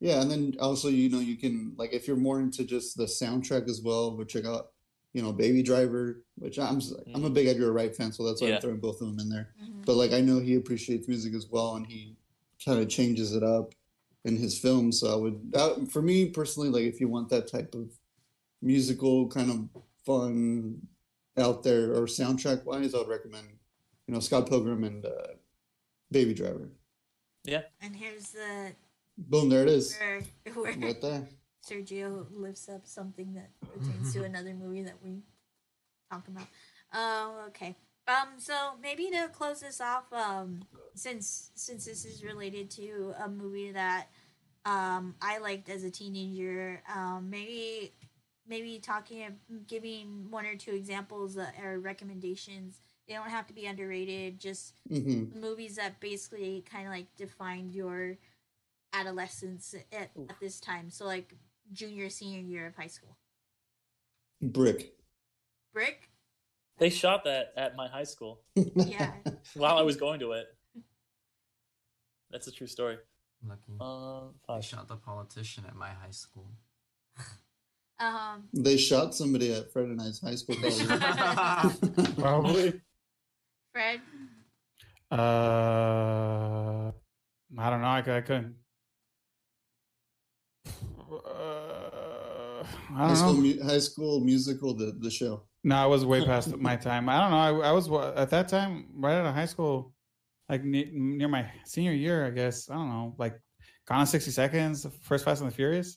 [0.01, 3.05] Yeah, and then also you know you can like if you're more into just the
[3.05, 4.68] soundtrack as well, which I got,
[5.14, 8.40] you know, Baby Driver, which I'm s- I'm a big Edgar Wright fan, so that's
[8.40, 8.54] why Yeah.
[8.56, 9.54] I'm throwing both of them in there.
[9.62, 9.84] Mhm.
[9.86, 12.16] But like I know he appreciates music as well, and he
[12.64, 13.74] kind of changes it up
[14.24, 15.00] in his films.
[15.00, 17.90] So I would, that, for me personally, like if you want that type of
[18.61, 20.86] musical kind of fun
[21.36, 23.46] out there or soundtrack wise, I would recommend
[24.06, 25.28] you know, Scott Pilgrim and uh,
[26.11, 26.70] Baby Driver.
[27.44, 27.62] Yeah.
[27.82, 28.72] And here's the
[29.18, 29.96] Boom, there it is.
[29.98, 30.22] where,
[30.54, 31.28] where Right there.
[31.69, 35.23] Sergio lifts up something that pertains to another movie that we
[36.11, 36.47] talk about.
[36.93, 37.77] Oh, okay.
[38.07, 40.61] Um, so maybe to close this off, um,
[40.95, 44.07] since since this is related to a movie that
[44.64, 47.93] um I liked as a teenager, um, maybe
[48.47, 49.27] maybe talking
[49.66, 52.81] giving one or two examples uh, or recommendations.
[53.07, 54.39] They don't have to be underrated.
[54.41, 58.16] Just hmm movies that basically kind of like defined your
[58.93, 60.91] adolescence at, at this time.
[60.91, 61.35] So like
[61.73, 63.16] junior senior year of high school.
[64.41, 64.95] Brick.
[65.73, 66.09] Brick,
[66.79, 69.12] They shot that at my high school yeah.
[69.55, 70.47] while I was going to it.
[72.31, 72.99] That's a true story.
[73.47, 73.73] Lucky.
[73.81, 76.51] Uh, I shot the politician at my high school.
[78.01, 80.57] Um, They shot somebody at Fred and I's high school.
[80.61, 82.12] Probably.
[82.19, 82.81] Probably.
[83.73, 84.01] Fred,
[85.11, 86.93] Uh,
[87.59, 87.87] I don't know.
[87.87, 88.55] I, I couldn't.
[91.11, 93.40] Uh, I high don't school, know.
[93.40, 95.42] mu- high school musical, the the show.
[95.64, 97.09] No, I was way past my time.
[97.09, 97.62] I don't know.
[97.62, 99.92] I, I was at that time right out of high school,
[100.48, 102.68] like ne- near my senior year, I guess.
[102.70, 103.38] I don't know, like
[103.86, 105.96] Gone in sixty seconds, First Fast and the Furious.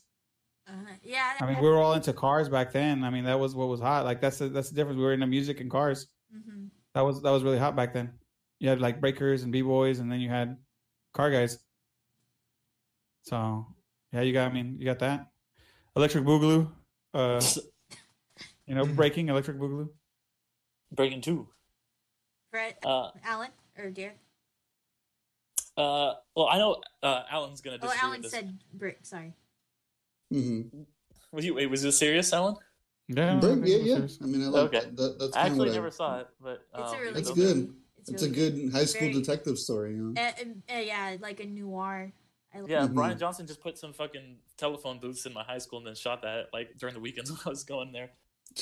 [0.66, 1.34] uh, yeah.
[1.40, 3.04] I mean, we were all into cars back then.
[3.04, 4.04] I mean, that was what was hot.
[4.06, 4.96] Like that's the, that's the difference.
[4.96, 6.06] We were into music and cars.
[6.32, 8.12] hmm That was that was really hot back then.
[8.60, 10.56] You had like breakers and b boys, and then you had
[11.12, 11.58] car guys.
[13.24, 13.66] So
[14.12, 14.50] yeah, you got.
[14.50, 15.26] I mean, you got that.
[15.96, 16.70] Electric Boogaloo.
[17.14, 17.40] Uh,
[18.66, 19.88] you know, breaking Electric Boogaloo.
[20.94, 21.48] Breaking two.
[22.50, 24.18] Fred, Uh, Alan, or Derek?
[25.78, 28.30] uh, well, I know uh, Alan's gonna Oh, disagree Alan this.
[28.30, 28.98] said brick.
[29.02, 29.32] Sorry.
[30.32, 30.82] Mm-hmm.
[31.32, 31.54] Was you?
[31.54, 32.56] Wait, was this serious, Alan?
[33.08, 33.96] Yeah, Brick, I yeah, yeah.
[33.96, 34.80] it was I mean, I like Okay.
[34.80, 34.96] that.
[34.96, 35.18] that.
[35.18, 37.28] That's I kind of actually never I, saw it, but It's a um, really That's
[37.30, 37.56] good good.
[37.56, 37.72] movie.
[38.08, 39.94] It's a good high school Very- detective story.
[39.94, 40.20] You know.
[40.22, 42.12] Uh, um, uh, yeah, like a noir.
[42.54, 42.94] I like Yeah, Mhm.
[42.94, 46.22] Brian Johnson just put some fucking telephone booths in my high school and then shot
[46.22, 48.12] that like during the weekends when I was going there.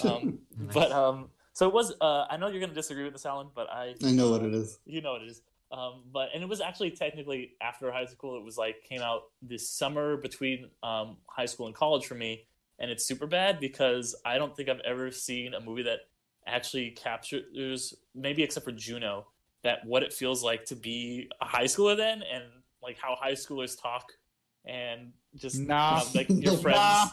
[0.04, 0.74] Um, Nice.
[0.74, 1.92] But um, so it was.
[2.00, 3.94] Uh, I know you're gonna disagree with this, Alan, but I.
[4.04, 4.78] I know what it is.
[4.86, 5.42] You know what it is.
[5.72, 8.36] Um, but and it was actually technically after high school.
[8.36, 12.44] It was like came out this summer between um, high school and college for me,
[12.78, 16.00] and it's super bad because I don't think I've ever seen a movie that
[16.46, 19.26] actually captures maybe except for Juno
[19.62, 22.44] that what it feels like to be a high schooler then and
[22.82, 24.12] like how high schoolers talk
[24.64, 25.98] and just Nah.
[26.00, 26.78] um, like your friends.
[26.78, 27.06] Nah.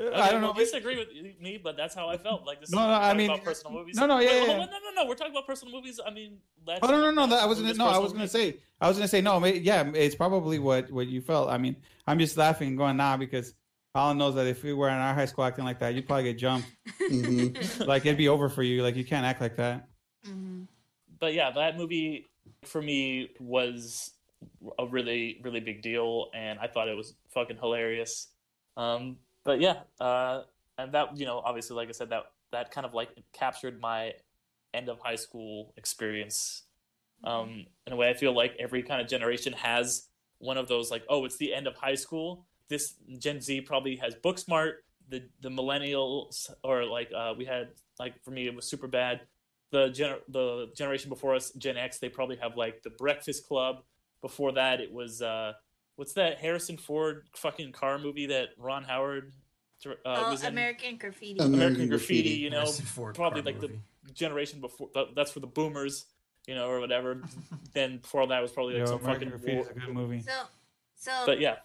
[0.00, 0.58] Okay, I don't well, know.
[0.60, 1.08] disagree with
[1.40, 2.46] me, but that's how I felt.
[2.46, 2.70] Like this.
[2.70, 3.96] No, is no, I talking mean- about personal movies.
[3.96, 4.52] no, no, yeah, Wait, yeah, yeah.
[4.52, 5.08] on, no, no, no.
[5.08, 5.98] We're talking about personal movies.
[6.06, 7.26] I mean, that's, Oh no no no!
[7.26, 7.88] That I was gonna no.
[7.88, 8.30] I was gonna movies.
[8.30, 9.44] say I was gonna say no.
[9.44, 11.48] Yeah, it's probably what what you felt.
[11.50, 11.74] I mean,
[12.06, 13.54] I'm just laughing, and going nah because
[13.92, 16.24] Alan knows that if we were in our high school acting like that, you'd probably
[16.24, 16.68] get jumped.
[17.10, 17.56] Mhm.
[17.88, 18.84] Like it'd be over for you.
[18.84, 19.88] Like you can't act like that.
[20.24, 20.68] Mhm.
[21.18, 22.26] but yeah, that movie
[22.62, 24.12] for me was
[24.78, 28.28] a really, really big deal, and I thought it was fucking hilarious.
[28.76, 30.42] Um, but yeah, uh,
[30.76, 34.14] and that you know, obviously, like I said, that that kind of like captured my
[34.74, 36.62] end of high school experience.
[37.24, 40.06] Um, in a way, I feel like every kind of generation has
[40.38, 42.46] one of those, like, oh, it's the end of high school.
[42.68, 44.74] This Gen Z probably has Booksmart.
[45.08, 49.22] The the millennials, or like uh, we had, like for me, it was super bad
[49.70, 53.82] the gener- the generation before us, Gen X, they probably have like the Breakfast Club.
[54.20, 55.52] Before that, it was uh,
[55.96, 59.32] what's that Harrison Ford fucking car movie that Ron Howard
[59.86, 60.48] uh, oh, was in?
[60.48, 61.38] American Graffiti.
[61.38, 62.22] American American Graffiti.
[62.22, 62.40] Graffiti.
[62.40, 63.80] You know, Harrison Ford probably like movie.
[64.04, 64.88] the generation before.
[64.94, 66.06] that- That's for the boomers,
[66.46, 67.22] you know, or whatever.
[67.74, 69.44] then before that was probably like Yo, some American fucking.
[69.44, 70.20] Graffiti is a good movie.
[70.22, 70.32] So,
[70.96, 71.56] so But yeah,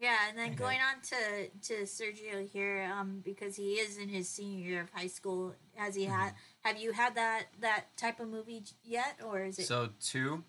[0.00, 0.56] yeah, and then Okay.
[0.56, 4.90] going on to to Sergio here, um, because he is in his senior year of
[4.90, 5.54] high school.
[5.76, 6.32] Has he had?
[6.62, 9.66] Have you had that that type of movie yet, or is it?
[9.66, 10.42] So two.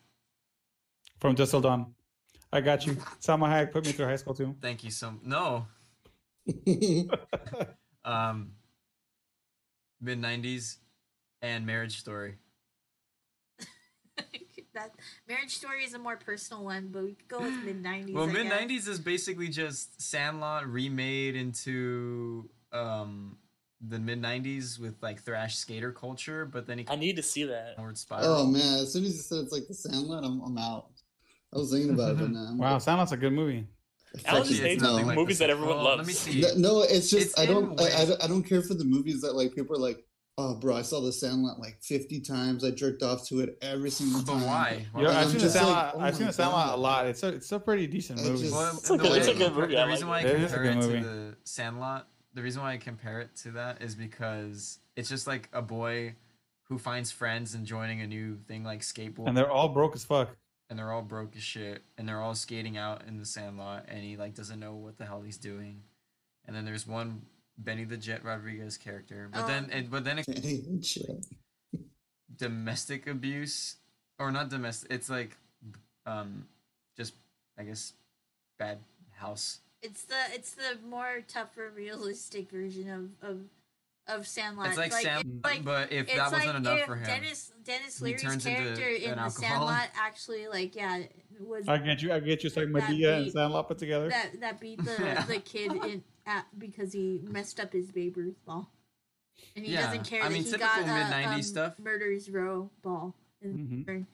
[1.24, 1.95] From Dusk Till Dawn.
[2.51, 2.95] I got you.
[3.21, 4.57] Salma Hayek put me through high school too.
[4.61, 5.13] Thank you so.
[5.24, 5.65] No.
[8.05, 8.51] Um.
[10.01, 10.80] Mid '90s,
[11.41, 12.36] and Marriage Story.
[14.74, 14.91] that
[15.26, 18.13] Marriage Story is a more personal one, but we could go with mid nineties.
[18.13, 23.38] Well, mid '90s is basically just Sandlot remade into um
[23.80, 27.45] the mid '90s with like thrash skater culture, but then he I need to see
[27.45, 27.78] that.
[27.78, 28.26] downward spiral.
[28.28, 28.80] oh man!
[28.80, 30.88] As soon as you said it's like the Sandlot, I'm, I'm out.
[31.54, 33.68] I was thinking about it, but now I'm Wow, like, Sandlot's a good movie.
[34.26, 34.91] Alan fuck just it, hates no.
[34.91, 35.97] nothing like movies that everyone Sandlot.
[35.97, 36.26] loves.
[36.26, 36.41] Let me see.
[36.62, 38.86] No, no, it's just It's I don't, I, I don't I don't care for the
[38.86, 40.04] movies that like people are like,
[40.38, 42.64] oh bro, I saw the Sandlot like fifty times.
[42.64, 44.45] I jerked off to it every single But time.
[44.45, 44.86] why?
[44.91, 45.93] Why Yeah, would I'm I've seen the just like, Sandlot.
[45.95, 47.08] oh I've seen the Sandlot a lot.
[47.08, 48.41] It's a it's a pretty decent I movie.
[48.43, 50.24] just- Well, It's a good- way it's a I good movie, The reason why I
[50.24, 50.36] like it.
[50.36, 53.51] It is a compare it to the Sandlot, the reason why I compare it to
[53.54, 56.14] that is because it's just like a boy
[56.66, 60.04] who finds friends and joining a new thing like skateboard, And they're all broke as
[60.04, 60.36] fuck.
[60.70, 64.03] And they're all broke as shit, and they're all skating out in the sandlot, and
[64.03, 65.82] he like doesn't know what the hell he's doing.
[66.45, 67.22] And then there's one
[67.57, 69.47] Benny the Jet Rodriguez character, but Oh.
[69.47, 71.26] then it, but then it, Shit.
[72.38, 73.76] domestic abuse
[74.20, 75.38] or not domestic, it's like
[76.05, 76.47] um
[76.97, 77.14] just
[77.57, 77.93] I guess
[78.57, 78.80] bad
[79.16, 79.59] house.
[79.82, 82.89] It's the it's the more tougher, realistic version
[83.22, 83.39] of of
[84.08, 84.68] of Sandlot.
[84.68, 87.06] It's like, Sam, it's like but if it's that wasn't like enough if for him,
[87.06, 89.32] Denis Denis he Leary's turns into character in an the alcoholic.
[89.34, 91.04] Sandlot actually like yeah
[91.39, 92.12] was I get you.
[92.14, 92.47] I get you.
[92.47, 94.10] It's like That Medea and beat- Sandlot put together.
[94.10, 95.24] that that beat the Yeah.
[95.26, 98.70] the kid in at because he messed up his Babe Ruth ball,
[99.56, 101.80] and he Yeah, doesn't care I that mean, he typical got mid-90s um, stuff.
[101.80, 103.16] murder's row ball.
[103.41, 103.80] In Mhm.
[103.88, 104.08] return.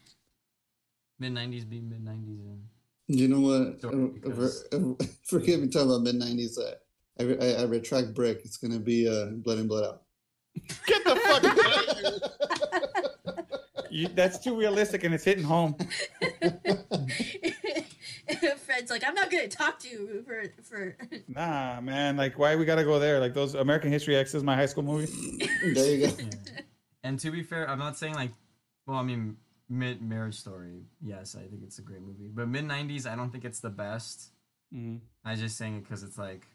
[1.20, 2.40] mid nineties be mid nineties.
[3.08, 3.82] You know what?
[3.82, 6.58] Don't, Uh, because- uh, Forgive me talking about mid nineties.
[6.58, 6.76] Uh,
[7.20, 8.42] I, I I retract brick.
[8.44, 10.02] It's gonna be uh, blood in blood out.
[10.86, 11.60] Get the fuck out
[11.90, 12.20] of here.
[13.92, 15.76] You, that's too realistic and it's hitting home.
[18.58, 20.96] Fred's like, I'm not gonna talk to you for for.
[21.28, 22.16] Nah, man.
[22.16, 23.20] Like, why we gotta go there?
[23.20, 25.48] Like those American History X is my high school movie.
[25.74, 26.14] there you go.
[27.04, 28.32] And to be fair, I'm not saying like,
[28.86, 29.38] well, I mean,
[29.70, 30.84] mid Marriage Story.
[31.02, 33.70] Yes, I think it's a great movie, but mid '90s, I don't think it's the
[33.70, 34.30] best.
[34.74, 35.00] Mhm.
[35.26, 36.46] I just saying it because it's like,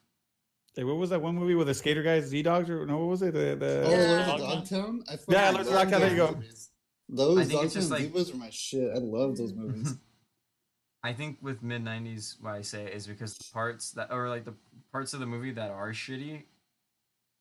[0.77, 2.99] Hey, what was that one movie with the skater guys, Z Dogs, or no?
[2.99, 3.33] What was it?
[3.35, 4.27] The, the Oh, Yeah.
[4.27, 5.05] Lord of Dogtown.
[5.09, 6.37] I Yeah, fucking Lord of love Dogtown, there you those go.
[6.37, 6.71] movies.
[7.09, 8.91] Those I think it's just Dogtown like- Divas are my shit.
[8.95, 9.95] I love those movies.
[11.05, 14.29] I think with mid '90s, why I say it is because the parts that, or
[14.31, 14.55] like the
[14.91, 16.45] parts of the movie that are shitty,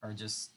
[0.03, 0.51] are just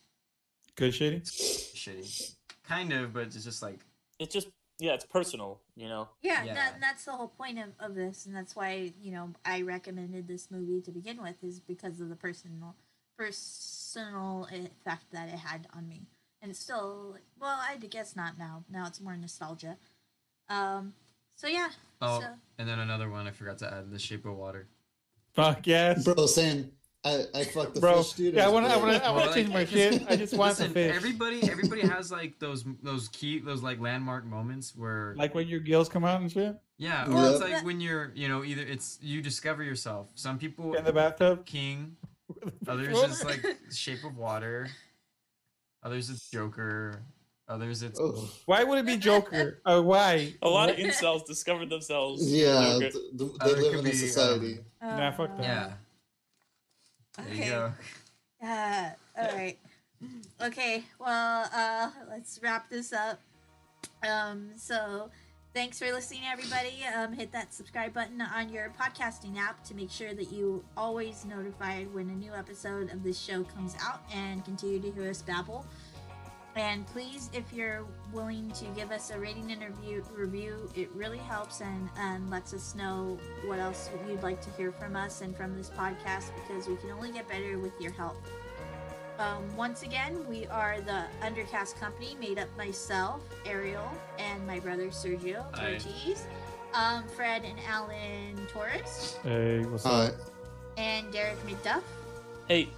[0.74, 1.22] good shitty.
[1.22, 2.34] shitty.
[2.64, 3.78] Kind of, but it's just like,
[4.18, 4.48] It's just
[4.78, 6.08] yeah, it's personal, you know.
[6.22, 6.54] Yeah, Yeah.
[6.54, 10.28] That, that's the whole point of, of this, and that's why you know I recommended
[10.28, 12.76] this movie to begin with, is because of the personal
[13.16, 16.02] personal effect that it had on me,
[16.42, 18.64] and it's still well, I guess not now.
[18.70, 19.78] Now it's more nostalgia.
[20.48, 20.94] Um.
[21.34, 21.68] So yeah.
[22.00, 22.26] oh, So
[22.58, 24.68] and then another one I forgot to add: The Shape of Water.
[25.32, 26.70] Fuck yes, Bro, saying
[27.07, 28.02] I I fucked the bro.
[28.02, 28.34] fish, dude.
[28.34, 28.72] Yeah, I want to.
[28.72, 29.07] I want to.
[29.07, 30.02] I want to change my like, shit.
[30.09, 30.96] I just want Listen, the fish.
[30.96, 35.61] everybody, everybody has like those those key, those like landmark moments where Like when your
[35.61, 38.62] gills come out and shit Yeah, or Well, it's like when you're, you know, either
[38.62, 40.09] it's you discover yourself.
[40.16, 41.46] Some people in the bathtub.
[41.46, 41.96] King,
[42.66, 44.66] others it's like Shape of Water,
[45.82, 47.02] others it's Joker,
[47.48, 49.61] others it's Oh, Why would it be Joker?
[49.64, 50.34] Uh, why?
[50.42, 52.20] A lot of incels discovered themselves.
[52.32, 54.59] yeah, th- th- they Other live in a be, society.
[54.82, 55.42] uh, Nah, fuck that.
[55.44, 55.72] yeah.
[57.18, 57.44] There Okay.
[57.46, 57.72] you go.
[58.42, 59.58] Uh, all right.
[60.42, 60.84] Okay.
[60.98, 63.20] Well, uh, let's wrap this up.
[64.06, 65.10] Um, so
[65.54, 66.84] thanks for listening, everybody.
[66.94, 71.24] Um, hit that subscribe button on your podcasting app to make sure that you always
[71.24, 75.22] notified when a new episode of this show comes out, and continue to hear us
[75.22, 75.64] babble.
[76.57, 77.84] And please, if you're
[78.14, 82.54] willing to give us a rating and review, review it really helps and, and lets
[82.54, 86.66] us know what else you'd like to hear from us and from this podcast because
[86.66, 88.16] we can only get better with your help.
[89.18, 94.88] Um, once again, we are the Undercast Company, made up myself, Ariel, and my brother
[94.88, 95.74] Sergio Hi.
[95.74, 96.26] Ortiz,
[96.72, 100.14] um, Fred and Alan Torres, Hey, what's Uh, up?
[100.78, 101.82] and Derek McDuff.
[102.48, 102.68] Hey.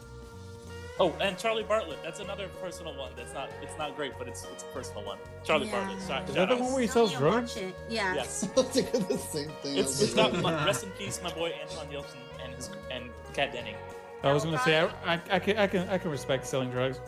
[1.01, 2.03] Oh, and Charlie Bartlett.
[2.03, 3.13] That's another personal one.
[3.17, 3.51] That's not.
[3.63, 5.19] It's not great, but it's it's a personal one.
[5.45, 5.81] Charlie Yeah.
[5.87, 6.07] Bartlett.
[6.07, 7.57] Shout, Is that the one where he sells drugs?
[7.89, 8.15] Yeah.
[8.15, 8.49] Yes.
[8.57, 9.77] I was thinking the same thing.
[9.77, 10.67] It's was it's like, not.
[10.67, 13.77] Rest in peace, my boy Anton Yelchin and his and Kat Denning.
[14.25, 16.99] I was gonna say I, I, I can I can I can respect selling drugs.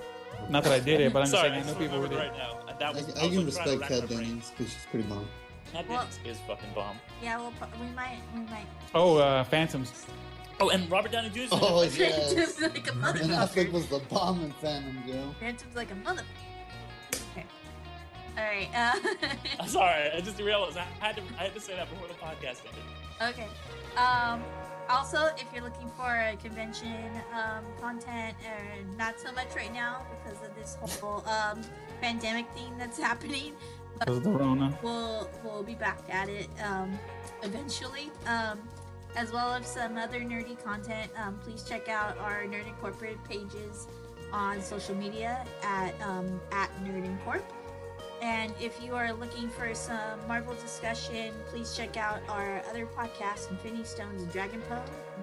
[0.49, 2.19] Not that I did it, but I'm just saying I I know people who did.
[2.19, 2.61] right now.
[2.79, 4.09] That was, I, was I can respect rack Kat.
[4.09, 5.27] Dennings because she's pretty bomb.
[5.73, 6.97] Kat Well- Dennings is fucking bomb.
[7.23, 8.67] Yeah, we'll, we might, we might.
[8.95, 10.07] Oh, uh, Phantoms.
[10.61, 11.41] Oh, and Robert Downey Jr.
[11.53, 11.99] Oh Phantom's
[12.37, 12.61] yes.
[12.61, 13.23] like a Ben Affleck
[13.69, 13.73] motherfucker.
[13.73, 15.35] was the bomb in Phantom, Joe.
[15.41, 16.25] Phantom's like a motherfucker.
[17.33, 17.47] Okay.
[18.37, 18.69] All right.
[18.75, 19.27] Uh,
[19.61, 22.15] I'm sorry, I just realized I had to I had to say that before the
[22.15, 22.85] podcast ended.
[23.23, 23.49] Okay.
[23.97, 24.43] Um,
[24.89, 30.03] also, if you're looking for a convention um, content, or not so much right now
[30.25, 31.61] because of this whole um,
[32.01, 33.53] pandemic thing that's happening,
[33.99, 34.79] Because of the Rona.
[34.83, 36.99] we'll we'll be back at it um,
[37.43, 38.11] eventually.
[38.27, 38.59] Um,
[39.17, 41.11] as well as some other nerdy content.
[41.17, 43.87] Um, please check out our Nerd Incorporated pages
[44.33, 47.43] on social media at um, at Nerd Incorp.
[48.23, 53.51] And if you are looking for some Marvel discussion, please check out our other podcast,
[53.51, 54.63] Infinity Stones and Dragon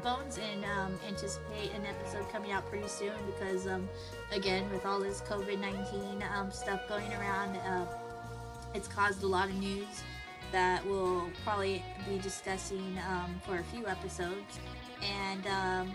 [0.03, 3.87] Bones, and um, anticipate an episode coming out pretty soon because, um,
[4.31, 7.85] again, with all this COVID 19 um, stuff going around, uh,
[8.73, 10.01] it's caused a lot of news
[10.51, 14.59] that we'll probably be discussing um, for a few episodes.
[15.03, 15.91] And um,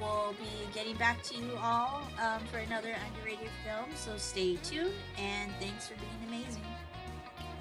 [0.00, 3.86] we'll be getting back to you all um, for another underrated film.
[3.94, 6.62] So stay tuned, and thanks for being amazing.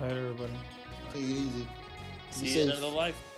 [0.01, 0.53] Later, everybody.
[1.13, 1.67] Take it easy.
[2.31, 2.65] See you at safe.
[2.67, 3.34] the end the life.